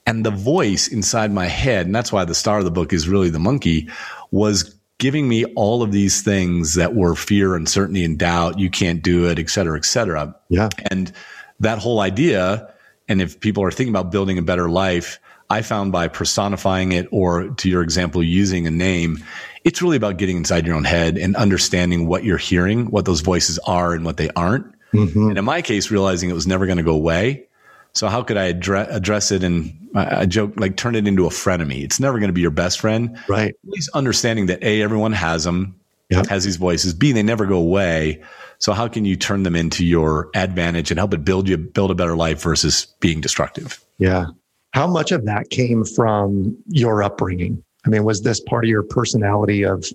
[0.06, 3.08] And the voice inside my head, and that's why the star of the book is
[3.08, 3.88] really the monkey,
[4.30, 8.58] was giving me all of these things that were fear, uncertainty, and doubt.
[8.58, 10.34] You can't do it, et cetera, et cetera.
[10.48, 10.68] Yeah.
[10.90, 11.12] And
[11.60, 12.72] that whole idea,
[13.08, 15.18] and if people are thinking about building a better life,
[15.50, 19.24] I found by personifying it or to your example, using a name,
[19.64, 23.20] it's really about getting inside your own head and understanding what you're hearing, what those
[23.20, 24.66] voices are and what they aren't.
[24.92, 25.30] Mm-hmm.
[25.30, 27.46] And in my case, realizing it was never going to go away.
[27.94, 31.30] So how could I address, address it and I joke like turn it into a
[31.30, 31.82] frenemy?
[31.82, 33.18] It's never going to be your best friend.
[33.26, 33.50] Right.
[33.50, 36.26] At least understanding that A, everyone has them, yep.
[36.26, 36.94] has these voices.
[36.94, 38.22] B, they never go away.
[38.58, 41.90] So how can you turn them into your advantage and help it build you, build
[41.90, 43.84] a better life versus being destructive?
[43.98, 44.26] Yeah.
[44.72, 47.62] How much of that came from your upbringing?
[47.86, 49.86] I mean, was this part of your personality of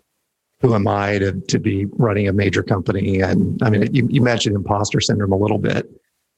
[0.61, 3.19] who am I to, to be running a major company?
[3.19, 5.89] And I mean, you, you mentioned imposter syndrome a little bit.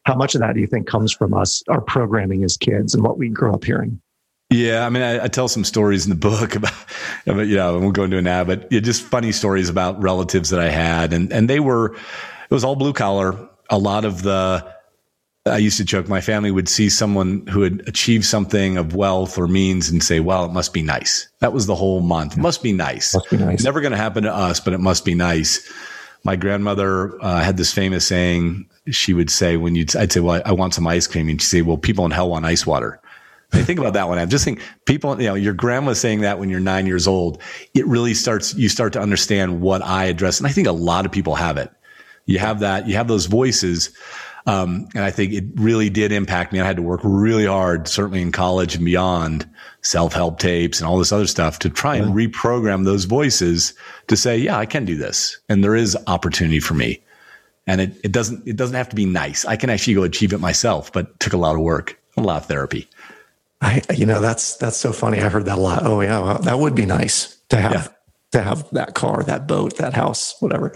[0.05, 3.03] How much of that do you think comes from us, our programming as kids and
[3.03, 4.01] what we grew up hearing?
[4.55, 6.73] Yeah, I mean, I, I, tell some stories in the book about,
[7.27, 10.01] about you know, I won't go into it now, but yeah, just funny stories about
[10.01, 13.49] relatives that I had, and and they were, it was all blue collar.
[13.69, 14.65] A lot of the,
[15.45, 19.37] I used to joke, my family would see someone who had achieved something of wealth
[19.37, 22.37] or means and say, "Well, it must be nice." That was the whole month.
[22.37, 23.13] Must be nice.
[23.13, 23.63] Must be nice.
[23.63, 25.69] Never going to happen to us, but it must be nice.
[26.23, 28.69] My grandmother uh, had this famous saying.
[28.91, 31.41] She would say when you'd, I'd say, "Well, I, I want some ice cream," and
[31.41, 33.01] she'd say, "Well, people in hell want ice water."
[33.53, 34.17] I think about that one.
[34.17, 37.41] I'm just think people, you know, your grandma saying that when you're nine years old,
[37.73, 40.39] it really starts, you start to understand what I address.
[40.39, 41.71] And I think a lot of people have it.
[42.25, 43.91] You have that, you have those voices.
[44.47, 46.59] Um, and I think it really did impact me.
[46.59, 49.49] I had to work really hard, certainly in college and beyond,
[49.81, 53.73] self help tapes and all this other stuff to try and reprogram those voices
[54.07, 55.39] to say, yeah, I can do this.
[55.49, 57.01] And there is opportunity for me.
[57.67, 59.45] And it, it doesn't, it doesn't have to be nice.
[59.45, 62.21] I can actually go achieve it myself, but it took a lot of work, a
[62.21, 62.87] lot of therapy.
[63.65, 65.21] I, you know, that's that's so funny.
[65.21, 65.83] I heard that a lot.
[65.83, 67.87] Oh yeah, well, that would be nice to have yeah.
[68.33, 70.71] to have that car, that boat, that house, whatever.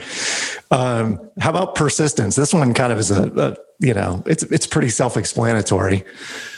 [0.71, 2.35] Um, how about persistence?
[2.35, 6.03] This one kind of is a, a you know, it's it's pretty self-explanatory.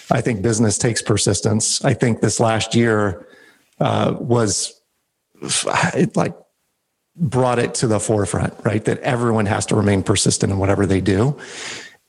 [0.10, 1.84] I think business takes persistence.
[1.84, 3.28] I think this last year
[3.80, 4.82] uh, was
[5.42, 6.36] it like
[7.16, 8.86] brought it to the forefront, right?
[8.86, 11.38] That everyone has to remain persistent in whatever they do.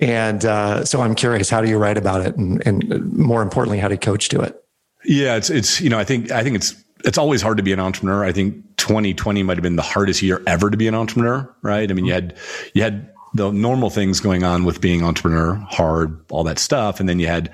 [0.03, 3.79] And uh, so I'm curious, how do you write about it, and, and more importantly,
[3.79, 4.61] how do you coach to it?
[5.05, 7.73] Yeah, it's it's you know I think I think it's it's always hard to be
[7.73, 8.25] an entrepreneur.
[8.25, 11.89] I think 2020 might have been the hardest year ever to be an entrepreneur, right?
[11.89, 12.37] I mean, you had
[12.75, 17.09] you had the normal things going on with being entrepreneur, hard, all that stuff, and
[17.09, 17.53] then you had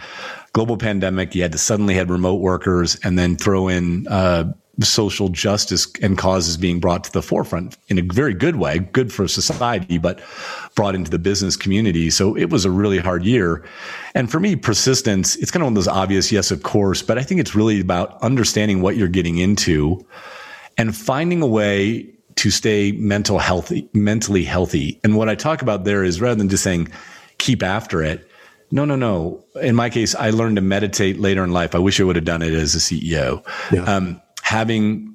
[0.55, 1.35] global pandemic.
[1.35, 4.55] You had to suddenly had remote workers, and then throw in uh,
[4.87, 9.13] social justice and causes being brought to the forefront in a very good way, good
[9.13, 10.21] for society, but
[10.75, 12.11] brought into the business community.
[12.11, 13.65] So it was a really hard year.
[14.15, 17.19] And for me, persistence, it's kind of one of those obvious, yes, of course, but
[17.19, 20.07] I think it's really about understanding what you're getting into
[20.77, 25.01] and finding a way to stay mental healthy, mentally healthy.
[25.03, 26.89] And what I talk about there is rather than just saying,
[27.39, 28.31] keep after it.
[28.71, 29.45] No, no, no.
[29.61, 31.75] In my case, I learned to meditate later in life.
[31.75, 33.45] I wish I would have done it as a CEO.
[33.73, 33.83] Yeah.
[33.85, 35.15] Um, having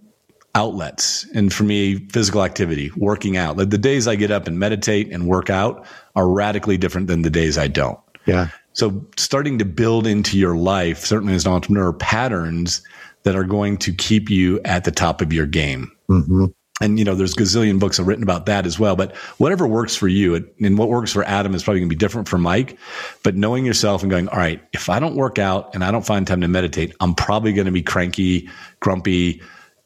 [0.53, 3.57] outlets and for me physical activity working out.
[3.57, 7.23] Like the days i get up and meditate and work out are radically different than
[7.23, 7.99] the days i don't.
[8.27, 8.49] Yeah.
[8.73, 12.83] So starting to build into your life certainly as an entrepreneur patterns
[13.23, 15.91] that are going to keep you at the top of your game.
[16.07, 16.45] Mm-hmm.
[16.81, 20.07] And you know there's gazillion books written about that as well but whatever works for
[20.07, 22.77] you and what works for adam is probably going to be different for mike
[23.21, 26.05] but knowing yourself and going all right if i don't work out and i don't
[26.05, 29.41] find time to meditate i'm probably going to be cranky grumpy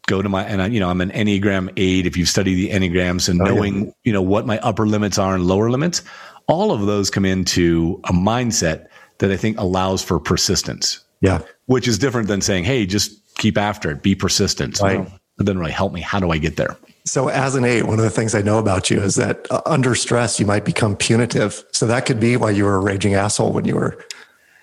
[0.07, 2.07] go to my and I, you know I'm an Enneagram eight.
[2.07, 3.91] If you've studied the Enneagrams and oh, knowing yeah.
[4.05, 6.01] you know what my upper limits are and lower limits,
[6.47, 8.87] all of those come into a mindset
[9.19, 11.03] that I think allows for persistence.
[11.21, 15.07] Yeah, which is different than saying, "Hey, just keep after it, be persistent." Right.
[15.39, 16.01] It doesn't really help me.
[16.01, 16.75] How do I get there?
[17.05, 19.61] So, as an eight, one of the things I know about you is that uh,
[19.65, 21.63] under stress, you might become punitive.
[21.71, 24.03] So that could be why you were a raging asshole when you were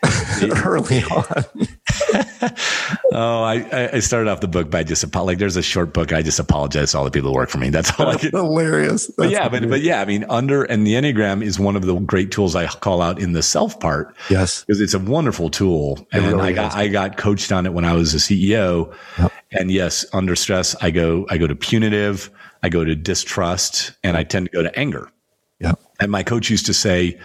[0.65, 1.45] early on.
[3.13, 6.13] oh, I, I started off the book by just like there's a short book.
[6.13, 7.71] I just apologize to all the people who work for me.
[7.71, 8.31] That's all That's I can.
[8.45, 9.07] Hilarious.
[9.07, 11.87] That's but yeah, but but yeah, I mean, under and the Enneagram is one of
[11.87, 14.15] the great tools I call out in the self part.
[14.31, 16.77] Yes, because it's a wonderful tool, and really I got is.
[16.77, 18.95] I got coached on it when I was a CEO.
[19.19, 19.33] Yep.
[19.53, 22.31] And yes, under stress, I go I go to punitive,
[22.63, 25.11] I go to distrust, and I tend to go to anger.
[25.61, 25.75] Yeah.
[26.01, 27.21] And my coach used to say,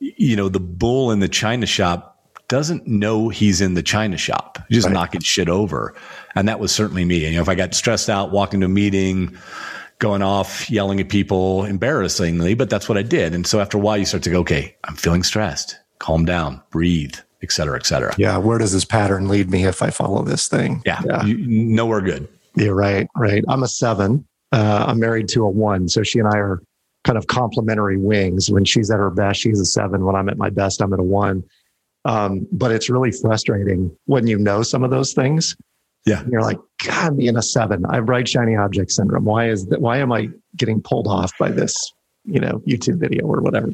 [0.00, 2.15] you know, the bull in the china shop
[2.48, 4.94] doesn't know he's in the china shop, he's just right.
[4.94, 5.94] knocking shit over.
[6.34, 7.24] And that was certainly me.
[7.24, 9.36] And, you know, if I got stressed out, walking to a meeting,
[9.98, 13.34] going off, yelling at people embarrassingly, but that's what I did.
[13.34, 15.76] And so after a while, you start to go, okay, I'm feeling stressed.
[15.98, 18.14] Calm down, breathe, et cetera, et cetera.
[18.18, 18.36] Yeah.
[18.36, 20.82] Where does this pattern lead me if I follow this thing?
[20.84, 21.00] Yeah.
[21.06, 21.24] yeah.
[21.24, 22.28] You, nowhere good.
[22.54, 22.68] Yeah.
[22.68, 23.08] Right.
[23.16, 23.42] Right.
[23.48, 24.26] I'm a seven.
[24.52, 25.88] Uh, I'm married to a one.
[25.88, 26.62] So she and I are
[27.04, 28.50] kind of complementary wings.
[28.50, 30.04] When she's at her best, she's a seven.
[30.04, 31.42] When I'm at my best, I'm at a one.
[32.06, 35.56] Um, but it's really frustrating when you know some of those things.
[36.06, 36.22] Yeah.
[36.30, 39.24] you're like, God, being a seven, I have bright shiny object syndrome.
[39.24, 39.80] Why is that?
[39.80, 41.74] Why am I getting pulled off by this,
[42.24, 43.72] you know, YouTube video or whatever?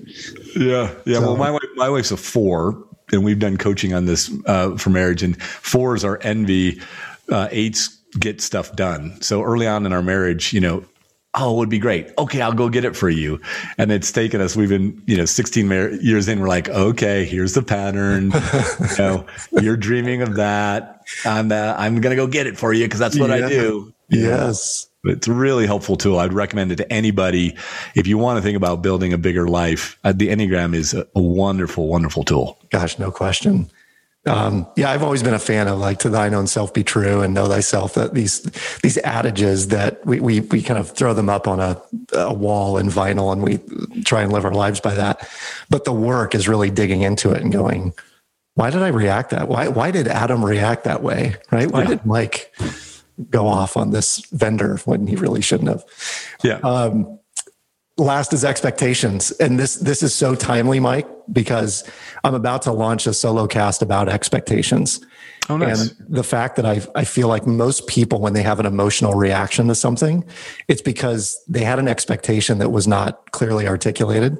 [0.56, 0.94] Yeah.
[1.04, 1.18] Yeah.
[1.18, 4.78] So, well, my wife, my wife's a four and we've done coaching on this, uh,
[4.78, 6.80] for marriage and fours are envy.
[7.30, 9.20] Uh, eights get stuff done.
[9.20, 10.84] So early on in our marriage, you know,
[11.34, 12.10] oh, it would be great.
[12.18, 13.40] Okay, I'll go get it for you.
[13.78, 17.54] And it's taken us, we've been, you know, 16 years in, we're like, okay, here's
[17.54, 18.30] the pattern.
[18.80, 21.06] you know, you're dreaming of that.
[21.24, 23.46] I'm, uh, I'm going to go get it for you because that's what yeah.
[23.46, 23.94] I do.
[24.08, 24.88] Yes.
[25.04, 26.18] It's a really helpful tool.
[26.18, 27.56] I'd recommend it to anybody.
[27.96, 31.08] If you want to think about building a bigger life, uh, the Enneagram is a,
[31.16, 32.58] a wonderful, wonderful tool.
[32.70, 33.70] Gosh, no question.
[34.24, 37.22] Um, yeah, I've always been a fan of like to thine own self be true
[37.22, 38.42] and know thyself that these,
[38.82, 41.80] these adages that we, we, we kind of throw them up on a,
[42.12, 43.58] a wall in vinyl and we
[44.04, 45.28] try and live our lives by that.
[45.70, 47.94] But the work is really digging into it and going,
[48.54, 49.48] why did I react that?
[49.48, 51.36] Why, why did Adam react that way?
[51.50, 51.70] Right.
[51.70, 51.88] Why yeah.
[51.88, 52.52] did Mike
[53.30, 55.84] go off on this vendor when he really shouldn't have.
[56.42, 56.58] Yeah.
[56.58, 57.18] Um,
[57.96, 61.88] last is expectations, and this this is so timely, Mike, because
[62.24, 65.04] I'm about to launch a solo cast about expectations.
[65.48, 65.90] Oh, nice.
[65.90, 69.14] And the fact that I I feel like most people when they have an emotional
[69.14, 70.24] reaction to something,
[70.68, 74.38] it's because they had an expectation that was not clearly articulated,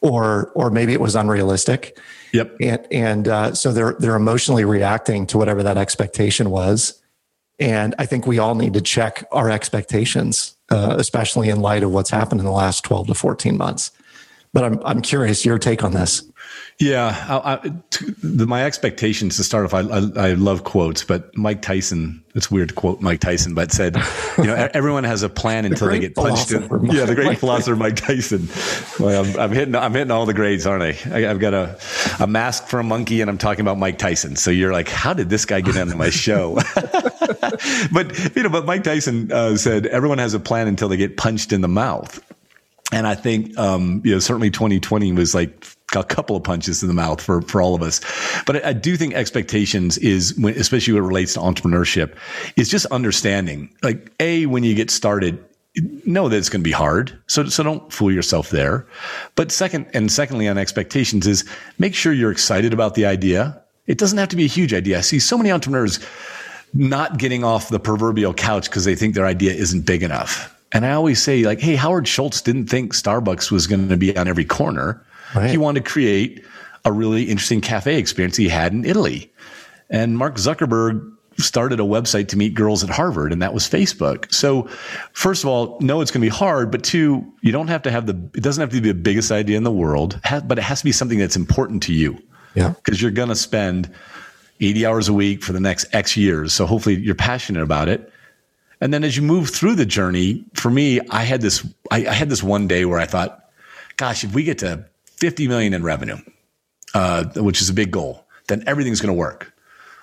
[0.00, 1.98] or or maybe it was unrealistic.
[2.32, 2.56] Yep.
[2.60, 7.02] And and uh, so they're they're emotionally reacting to whatever that expectation was
[7.58, 11.90] and I think we all need to check our expectations, uh, especially in light of
[11.90, 13.90] what's happened in the last 12 to 14 months.
[14.56, 16.22] But I'm, I'm curious your take on this.
[16.78, 17.72] Yeah, I, I,
[18.22, 19.74] the, my expectations to start off.
[19.74, 22.22] I, I, I, love quotes, but Mike Tyson.
[22.34, 23.96] It's weird to quote Mike Tyson, but said,
[24.38, 26.62] you know, everyone has a plan until they get punched in.
[26.86, 28.48] Yeah, the great Mike philosopher Mike Tyson.
[28.98, 29.74] Well, I'm, I'm, hitting.
[29.74, 30.88] I'm hitting all the grades, aren't I?
[31.14, 31.78] I have got a
[32.18, 34.36] a mask for a monkey, and I'm talking about Mike Tyson.
[34.36, 36.58] So you're like, how did this guy get into my show?
[37.92, 41.16] but you know, but Mike Tyson uh, said everyone has a plan until they get
[41.16, 42.20] punched in the mouth.
[42.92, 46.88] And I think, um, you know, certainly 2020 was like a couple of punches in
[46.88, 48.00] the mouth for, for all of us.
[48.44, 52.14] But I, I do think expectations is when, especially when it relates to entrepreneurship
[52.56, 55.44] is just understanding like, A, when you get started,
[56.06, 57.16] know that it's going to be hard.
[57.26, 58.86] So, so don't fool yourself there.
[59.34, 61.44] But second, and secondly on expectations is
[61.78, 63.60] make sure you're excited about the idea.
[63.86, 64.98] It doesn't have to be a huge idea.
[64.98, 66.00] I see so many entrepreneurs
[66.72, 70.55] not getting off the proverbial couch because they think their idea isn't big enough.
[70.72, 74.16] And I always say, like, hey, Howard Schultz didn't think Starbucks was going to be
[74.16, 75.04] on every corner.
[75.34, 75.50] Right.
[75.50, 76.44] He wanted to create
[76.84, 79.32] a really interesting cafe experience he had in Italy.
[79.90, 84.32] And Mark Zuckerberg started a website to meet girls at Harvard, and that was Facebook.
[84.32, 84.68] So,
[85.12, 87.90] first of all, no, it's going to be hard, but two, you don't have to
[87.90, 90.62] have the, it doesn't have to be the biggest idea in the world, but it
[90.62, 92.18] has to be something that's important to you.
[92.54, 92.70] Yeah.
[92.70, 93.92] Because you're going to spend
[94.60, 96.54] 80 hours a week for the next X years.
[96.54, 98.12] So, hopefully, you're passionate about it.
[98.80, 102.12] And then as you move through the journey, for me, I had this, I, I
[102.12, 103.50] had this one day where I thought,
[103.96, 104.84] gosh, if we get to
[105.16, 106.18] 50 million in revenue,
[106.94, 109.52] uh, which is a big goal, then everything's going to work.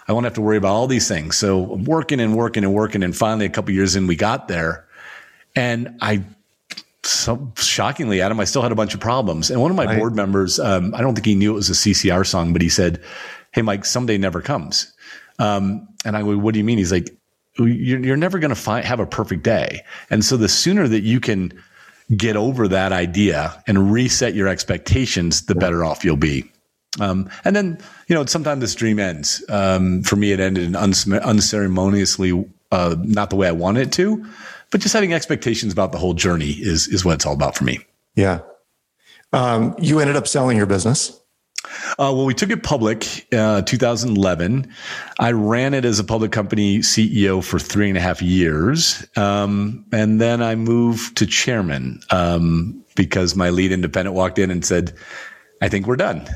[0.07, 1.37] I won't have to worry about all these things.
[1.37, 3.03] So I'm working and working and working.
[3.03, 4.85] And finally, a couple years in, we got there.
[5.55, 6.23] And I,
[7.03, 9.49] so shockingly, Adam, I still had a bunch of problems.
[9.49, 9.99] And one of my right.
[9.99, 12.69] board members, um, I don't think he knew it was a CCR song, but he
[12.69, 13.01] said,
[13.51, 14.91] Hey, Mike, someday never comes.
[15.37, 16.79] Um, and I go, What do you mean?
[16.79, 17.15] He's like,
[17.57, 19.83] You're, you're never going to find, have a perfect day.
[20.09, 21.53] And so the sooner that you can
[22.17, 26.49] get over that idea and reset your expectations, the better off you'll be.
[26.99, 29.43] Um, and then, you know, sometimes this dream ends.
[29.49, 34.25] Um, for me, it ended in unceremoniously, uh, not the way I wanted it to,
[34.71, 37.63] but just having expectations about the whole journey is is what it's all about for
[37.63, 37.79] me.
[38.15, 38.41] Yeah.
[39.31, 41.19] Um, you ended up selling your business.
[41.91, 44.71] Uh, well, we took it public, uh, 2011.
[45.19, 49.05] I ran it as a public company CEO for three and a half years.
[49.15, 54.65] Um, and then I moved to chairman, um, because my lead independent walked in and
[54.65, 54.93] said,
[55.61, 56.27] I think we're done.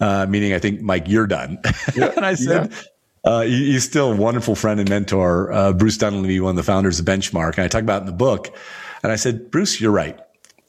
[0.00, 1.58] Uh, meaning I think, Mike, you're done.
[1.96, 2.12] Yeah.
[2.16, 2.78] and I said, yeah.
[3.24, 5.52] Uh, he's still a wonderful friend and mentor.
[5.52, 7.54] Uh, Bruce Dunlevie, one of the founders of Benchmark.
[7.54, 8.52] And I talk about in the book.
[9.02, 10.18] And I said, Bruce, you're right.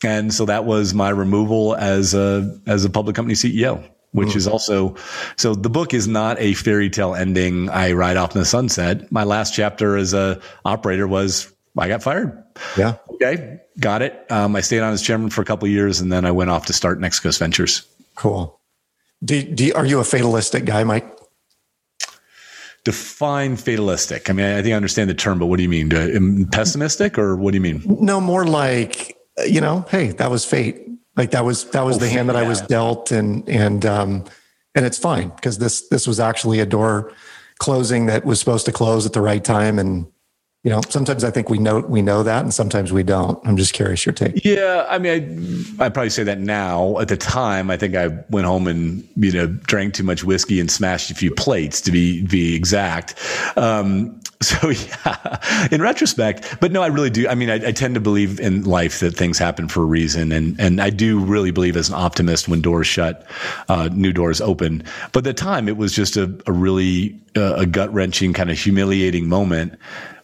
[0.04, 4.36] And so that was my removal as a, as a public company CEO, which mm.
[4.36, 4.96] is also,
[5.38, 7.70] so the book is not a fairy tale ending.
[7.70, 9.12] I ride off in the sunset.
[9.12, 12.44] My last chapter as a operator was I got fired.
[12.78, 12.96] Yeah.
[13.16, 13.60] Okay.
[13.80, 14.26] Got it.
[14.32, 16.68] Um, I stayed on as chairman for a couple years and then I went off
[16.68, 17.88] to start Next Coast Ventures.
[18.16, 18.60] Cool.
[19.24, 21.10] Do, do, are you a fatalistic guy, Mike?
[22.84, 24.30] define fatalistic?
[24.30, 26.48] I mean, I think I understand the term, but what do you mean?
[26.50, 27.82] pessimistic or what do you mean?
[27.86, 29.13] No, more like
[29.46, 30.88] you know, hey, that was fate.
[31.16, 32.42] Like that was that was oh, the hand that yeah.
[32.42, 34.26] I was dealt, and and um,
[34.76, 37.12] and it's fine because this this was actually a door
[37.60, 40.08] closing that was supposed to close at the right time, and
[40.64, 43.38] you know, sometimes I think we know we know that, and sometimes we don't.
[43.46, 44.46] I'm just curious your take.
[44.46, 46.98] Yeah, I mean, I I probably say that now.
[47.00, 50.62] At the time, I think I went home and you know drank too much whiskey
[50.62, 53.16] and smashed a few plates to be be exact.
[53.58, 57.30] Um, So yeah, in retrospect, but no, I really do.
[57.30, 60.34] I mean, I, I, tend to believe in life that things happen for a reason,
[60.34, 63.26] and and I do really believe as an optimist when doors shut,
[63.70, 64.84] uh, new doors open.
[65.14, 68.52] But at the time, it was just a, a really uh, a gut wrenching kind
[68.52, 69.80] of humiliating moment,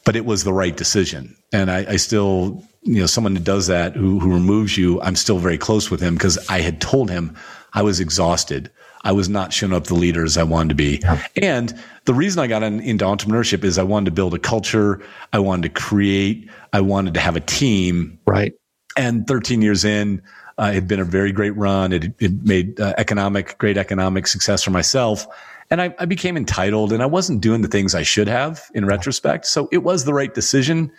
[0.06, 2.64] but it was the right decision, and I, I still.
[2.82, 6.00] You know, someone who does that, who who removes you, I'm still very close with
[6.00, 7.36] him because I had told him
[7.74, 8.72] I was exhausted.
[9.04, 11.00] I was not showing up the leader as I wanted to be.
[11.02, 11.26] Yeah.
[11.42, 11.74] And
[12.06, 15.02] the reason I got in, into entrepreneurship is I wanted to build a culture.
[15.32, 16.50] I wanted to create.
[16.74, 18.20] I wanted to have a team.
[18.26, 18.54] Right.
[18.98, 20.22] And 13 years in,
[20.58, 21.94] uh, it had been a very great run.
[21.94, 25.26] It, it made uh, economic, great economic success for myself.
[25.72, 28.86] And I, I, became entitled and I wasn't doing the things I should have in
[28.86, 29.46] retrospect.
[29.46, 30.92] So it was the right decision.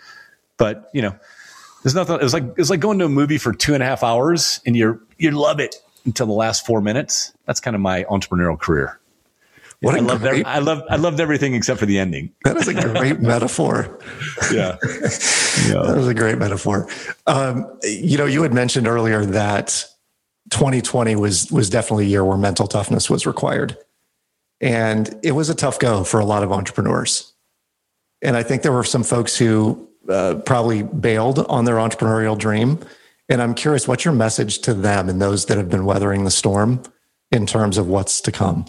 [0.57, 1.13] But, you know,
[1.83, 3.83] there's nothing, it was like, it was like going to a movie for two and
[3.83, 7.33] a half hours and you're, you love it until the last four minutes.
[7.45, 8.97] That's kind of my entrepreneurial career.
[9.81, 12.31] What I loved, great, every, I loved I loved everything except for the ending.
[12.43, 13.99] That is a great metaphor.
[14.51, 14.77] Yeah.
[14.83, 15.81] yeah.
[15.81, 16.87] That was a great metaphor.
[17.25, 19.83] Um, you know, you had mentioned earlier that
[20.51, 23.75] 2020 was was definitely a year where mental toughness was required.
[24.61, 27.33] And it was a tough go for a lot of entrepreneurs.
[28.21, 32.79] And I think there were some folks who uh, probably bailed on their entrepreneurial dream
[33.31, 36.31] and I'm curious, what's your message to them and those that have been weathering the
[36.31, 36.83] storm
[37.31, 38.65] in terms of what's to come?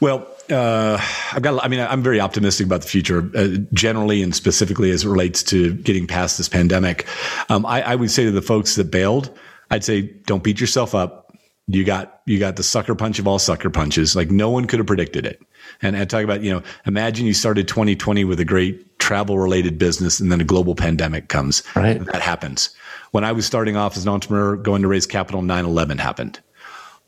[0.00, 1.62] Well, uh, I've got.
[1.64, 5.42] I mean, I'm very optimistic about the future, uh, generally and specifically as it relates
[5.44, 7.04] to getting past this pandemic.
[7.48, 9.36] Um, I, I, would say to the folks that bailed,
[9.72, 11.27] I'd say, don't beat yourself up.
[11.68, 14.16] You got you got the sucker punch of all sucker punches.
[14.16, 15.40] Like no one could have predicted it.
[15.82, 19.78] And I talk about, you know, imagine you started 2020 with a great travel related
[19.78, 21.62] business, and then a global pandemic comes.
[21.76, 22.02] Right.
[22.06, 22.74] That happens
[23.12, 26.40] when I was starting off as an entrepreneur, going to raise capital, 9 11 happened.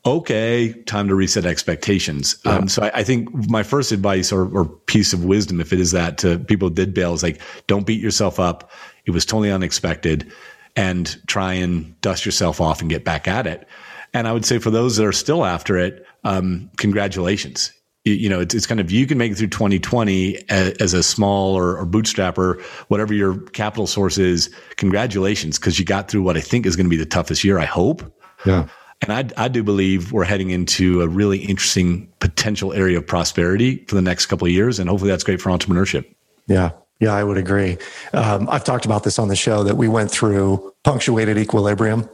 [0.03, 2.35] Okay, time to reset expectations.
[2.43, 2.55] Yeah.
[2.55, 5.79] Um, so I, I, think my first advice or, or, piece of wisdom, if it
[5.79, 8.71] is that to people who did bail, is like, don't beat yourself up.
[9.05, 10.31] It was totally unexpected
[10.75, 13.67] and try and dust yourself off and get back at it.
[14.13, 17.71] And I would say for those that are still after it, um, congratulations
[18.03, 21.03] you know, it's, it's kind of you can make it through 2020 as, as a
[21.03, 24.49] small or, or bootstrapper, whatever your capital source is.
[24.77, 27.59] Congratulations, because you got through what I think is going to be the toughest year.
[27.59, 28.01] I hope.
[28.45, 28.67] Yeah.
[29.03, 33.83] And I, I do believe we're heading into a really interesting potential area of prosperity
[33.87, 36.05] for the next couple of years, and hopefully that's great for entrepreneurship.
[36.47, 37.79] Yeah, yeah, I would agree.
[38.13, 42.07] Um, I've talked about this on the show that we went through punctuated equilibrium.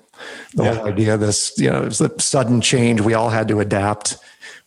[0.54, 0.74] The yeah.
[0.76, 3.02] whole idea, of this you know, it was the sudden change.
[3.02, 4.18] We all had to adapt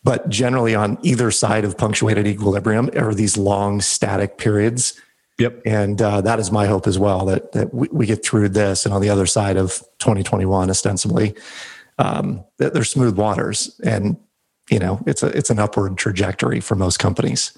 [0.03, 4.99] but generally, on either side of punctuated equilibrium are these long static periods.
[5.37, 5.61] Yep.
[5.65, 8.85] And uh, that is my hope as well that, that we, we, get through this
[8.85, 11.35] and on the other side of 2021, ostensibly,
[11.97, 14.17] um, that there's smooth waters and,
[14.69, 17.57] you know, it's a, it's an upward trajectory for most companies.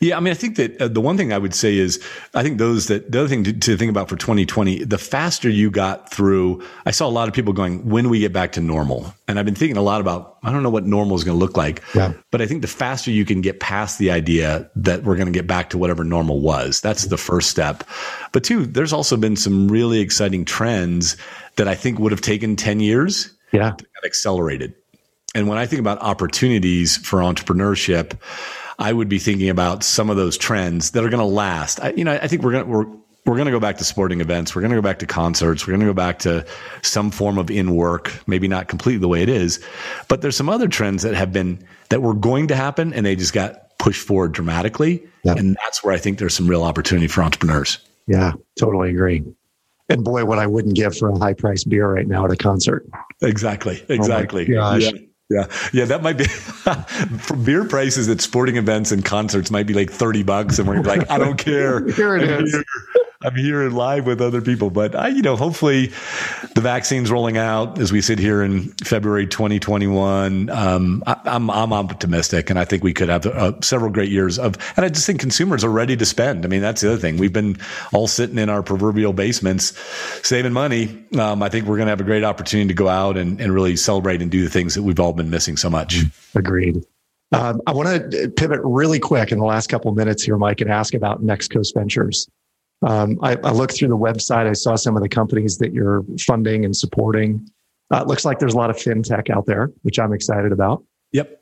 [0.00, 2.02] Yeah, I mean, I think that uh, the one thing I would say is,
[2.34, 5.48] I think those that the other thing to, to, think about for 2020, the faster
[5.48, 8.60] you got through, I saw a lot of people going, when we get back to
[8.60, 9.12] normal?
[9.26, 11.44] And I've been thinking a lot about, I don't know what normal is going to
[11.44, 12.12] look like, yeah.
[12.30, 15.32] but I think the faster you can get past the idea that we're going to
[15.32, 17.84] get back to whatever normal was, that's the first step.
[18.32, 21.16] But two, there's also been some really exciting trends
[21.56, 23.34] that I think would have taken 10 years.
[23.52, 23.74] Yeah.
[24.04, 24.74] accelerated.
[25.34, 28.18] And when I think about opportunities for entrepreneurship,
[28.78, 31.80] I would be thinking about some of those trends that are going to last.
[31.80, 32.86] I, you know, I think we're going to, we're,
[33.26, 34.54] we're going to go back to sporting events.
[34.54, 35.66] We're going to go back to concerts.
[35.66, 36.46] We're going to go back to
[36.82, 39.62] some form of in work, maybe not completely the way it is,
[40.06, 43.16] but there's some other trends that have been, that were going to happen and they
[43.16, 45.06] just got pushed forward dramatically.
[45.24, 45.36] Yep.
[45.36, 47.78] And that's where I think there's some real opportunity for entrepreneurs.
[48.06, 49.24] Yeah, totally agree.
[49.90, 52.36] And boy, what I wouldn't give for a high priced beer right now at a
[52.36, 52.86] concert.
[53.22, 53.84] Exactly.
[53.88, 54.56] Exactly.
[54.56, 54.90] Oh yeah.
[55.30, 56.24] Yeah, yeah, that might be
[57.18, 60.80] for beer prices at sporting events and concerts might be like thirty bucks, and we're
[60.80, 61.86] like, I don't care.
[61.92, 62.50] Here it is.
[62.50, 62.64] Here.
[63.20, 65.88] I'm here live with other people, but I, you know, hopefully
[66.54, 70.48] the vaccine's rolling out as we sit here in February 2021.
[70.48, 74.12] Um, I, am I'm, I'm optimistic, and I think we could have uh, several great
[74.12, 74.56] years of.
[74.76, 76.44] And I just think consumers are ready to spend.
[76.44, 77.16] I mean, that's the other thing.
[77.16, 77.56] We've been
[77.92, 79.76] all sitting in our proverbial basements
[80.24, 81.04] saving money.
[81.18, 83.52] Um, I think we're going to have a great opportunity to go out and, and
[83.52, 86.02] really celebrate and do the things that we've all been missing so much.
[86.36, 86.84] Agreed.
[87.32, 90.60] Um, I want to pivot really quick in the last couple of minutes here, Mike,
[90.60, 92.28] and ask about Next Coast Ventures.
[92.82, 94.46] Um, I, I, looked through the website.
[94.46, 97.48] I saw some of the companies that you're funding and supporting.
[97.92, 100.84] Uh, it looks like there's a lot of fintech out there, which I'm excited about.
[101.12, 101.38] Yep.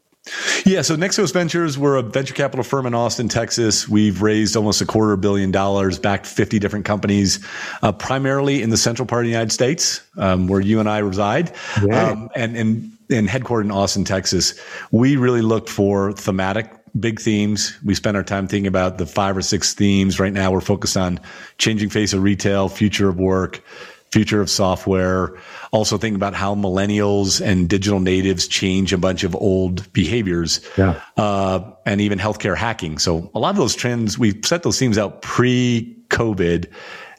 [0.64, 3.88] Yeah, so Next Coast Ventures, we're a venture capital firm in Austin, Texas.
[3.88, 7.44] We've raised almost a quarter billion dollars, backed 50 different companies,
[7.82, 10.98] uh, primarily in the central part of the United States, um, where you and I
[10.98, 12.08] reside, yeah.
[12.10, 14.60] um, and, and, and headquartered in Austin, Texas.
[14.90, 17.76] We really look for thematic big themes.
[17.84, 20.18] We spend our time thinking about the five or six themes.
[20.18, 21.20] Right now, we're focused on
[21.58, 23.62] changing face of retail, future of work,
[24.10, 25.36] future of software.
[25.72, 30.60] Also thinking about how millennials and digital natives change a bunch of old behaviors.
[30.78, 31.00] Yeah.
[31.16, 32.98] Uh, and even healthcare hacking.
[32.98, 36.70] So a lot of those trends, we set those themes out pre COVID.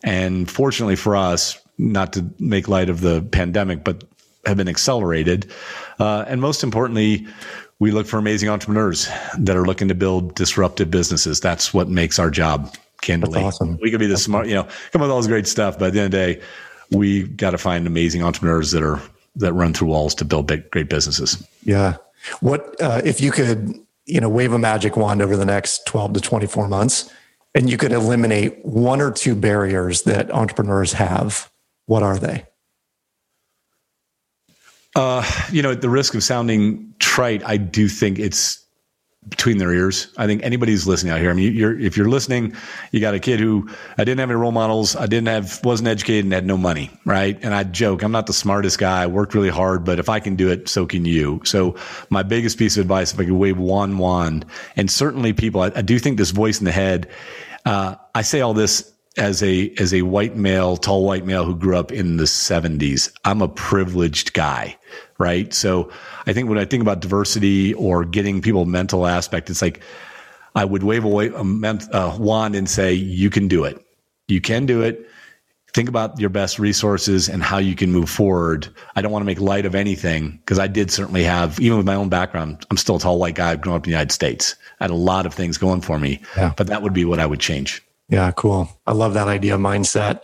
[0.04, 4.04] And fortunately for us, not to make light of the pandemic, but
[4.46, 5.52] have been accelerated.
[6.00, 7.28] Uh, and most importantly,
[7.80, 9.08] we look for amazing entrepreneurs
[9.38, 11.40] that are looking to build disruptive businesses.
[11.40, 12.76] That's what makes our job.
[13.02, 13.78] Candidly, That's awesome.
[13.80, 15.90] we could be the smart, you know, come up with all this great stuff, but
[15.90, 16.42] at the end of the day,
[16.92, 19.00] we got to find amazing entrepreneurs that are
[19.36, 21.48] that run through walls to build big, great businesses.
[21.64, 21.98] Yeah.
[22.40, 23.76] What uh, if you could,
[24.06, 27.14] you know, wave a magic wand over the next twelve to twenty four months,
[27.54, 31.52] and you could eliminate one or two barriers that entrepreneurs have?
[31.86, 32.47] What are they?
[34.98, 38.66] Uh, you know, at the risk of sounding trite, I do think it's
[39.30, 40.08] between their ears.
[40.18, 42.56] I think anybody who's listening out here, I mean, you're, if you're listening,
[42.92, 44.96] you got a kid who I didn't have any role models.
[44.96, 46.90] I didn't have, wasn't educated and had no money.
[47.06, 47.38] Right.
[47.44, 49.04] And I joke, I'm not the smartest guy.
[49.04, 51.42] I worked really hard, but if I can do it, so can you.
[51.44, 51.76] So
[52.10, 55.72] my biggest piece of advice, if I could wave one wand and certainly people, I,
[55.76, 57.08] I do think this voice in the head,
[57.66, 61.56] uh, I say all this as a as a white male, tall white male who
[61.56, 63.12] grew up in the 70s.
[63.26, 64.78] I'm a privileged guy,
[65.18, 65.54] right?
[65.54, 65.90] So
[66.26, 69.82] I think when I think about diversity or getting people mental aspect, it's like
[70.56, 73.84] I would wave away a, ment- a wand and say, "You can do it.
[74.28, 75.06] You can do it."
[75.74, 78.68] Think about your best resources and how you can move forward.
[78.96, 81.86] I don't want to make light of anything because I did certainly have, even with
[81.86, 83.52] my own background, I'm still a tall white guy.
[83.52, 84.56] I've grown up in the United States.
[84.80, 86.54] I had a lot of things going for me, Yeah.
[86.58, 87.84] but that would be what I would change.
[88.10, 88.70] Yeah, cool.
[88.86, 90.22] I love that idea of mindset.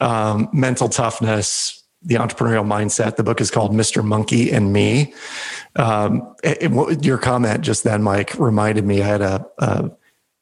[0.00, 3.16] Um, mental toughness, the entrepreneurial mindset.
[3.16, 4.02] The book is called Mr.
[4.02, 5.12] Monkey and Me.
[5.76, 9.02] Um, it- it- what- your comment just then, Mike, reminded me.
[9.02, 9.90] I had a, a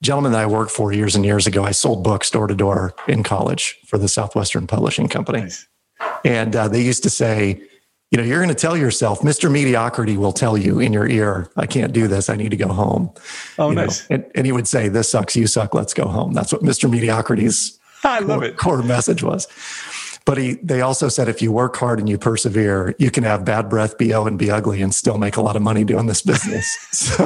[0.03, 1.65] gentleman that I worked for years and years ago.
[1.65, 5.41] I sold books door to door in college for the Southwestern Publishing Company.
[5.41, 5.67] Nice.
[6.25, 7.61] And uh, they used to say,
[8.15, 9.51] you know, you're going to tell yourself, Mr.
[9.51, 12.31] Mediocrity will tell you in your ear, I can't do this.
[12.31, 13.11] I need to go home.
[13.59, 14.07] Oh, You nice.
[14.09, 15.35] and, and he would say, this sucks.
[15.35, 15.75] You suck.
[15.75, 16.33] Let's go home.
[16.33, 16.89] That's what Mr.
[16.89, 18.57] Mediocrity's I love core, it.
[18.57, 19.49] core message was.
[20.27, 23.45] But he, they also said, if you work hard and you persevere, you can have
[23.45, 26.07] bad breath, be ill, and be ugly, and still make a lot of money doing
[26.07, 26.79] this business.
[26.95, 27.25] So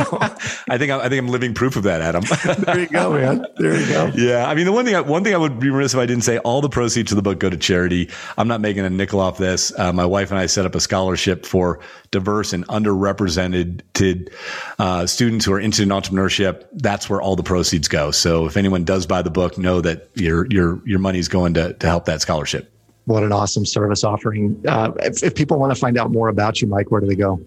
[0.68, 2.24] I think I, I think I'm living proof of that, Adam.
[2.64, 3.46] there you go, man.
[3.58, 4.10] There you go.
[4.16, 6.06] yeah, I mean the one thing I, one thing I would be remiss if I
[6.06, 8.10] didn't say all the proceeds of the book go to charity.
[8.36, 9.72] I'm not making a nickel off this.
[9.78, 11.80] Uh, my wife and I set up a scholarship for
[12.10, 14.32] diverse and underrepresented
[14.78, 16.66] uh, students who are interested in entrepreneurship.
[16.72, 18.10] That's where all the proceeds go.
[18.10, 21.74] So if anyone does buy the book, know that your your your money's going to
[21.74, 22.72] to help that scholarship.
[23.08, 24.62] What an awesome service offering.
[24.68, 27.14] Uh, if, if people want to find out more about you, Mike, where do they
[27.16, 27.40] go?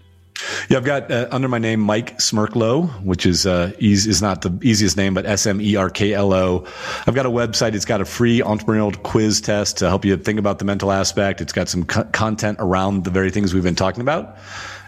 [0.70, 4.42] Yeah, I've got uh, under my name Mike Smerklo, which is uh, easy, is not
[4.42, 6.66] the easiest name, but S M E R K L O.
[7.06, 7.76] I've got a website.
[7.76, 11.42] It's got a free entrepreneurial quiz test to help you think about the mental aspect.
[11.42, 14.38] It's got some co- content around the very things we've been talking about,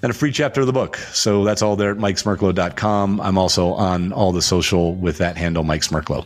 [0.01, 0.97] and a free chapter of the book.
[0.97, 3.21] So that's all there at mikesmerklo.com.
[3.21, 6.25] I'm also on all the social with that handle, Mike Smerklo.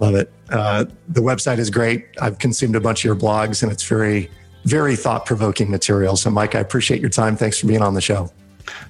[0.00, 0.32] Love it.
[0.50, 2.06] Uh, the website is great.
[2.20, 4.30] I've consumed a bunch of your blogs, and it's very,
[4.64, 6.16] very thought provoking material.
[6.16, 7.36] So, Mike, I appreciate your time.
[7.36, 8.30] Thanks for being on the show.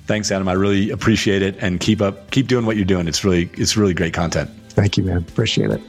[0.07, 0.49] Thanks, Adam.
[0.49, 3.09] I really appreciate it, and keep up, keep doing what you're doing.
[3.09, 4.51] It's really, it's really great content.
[4.71, 5.19] Thank you, man.
[5.19, 5.81] Appreciate it.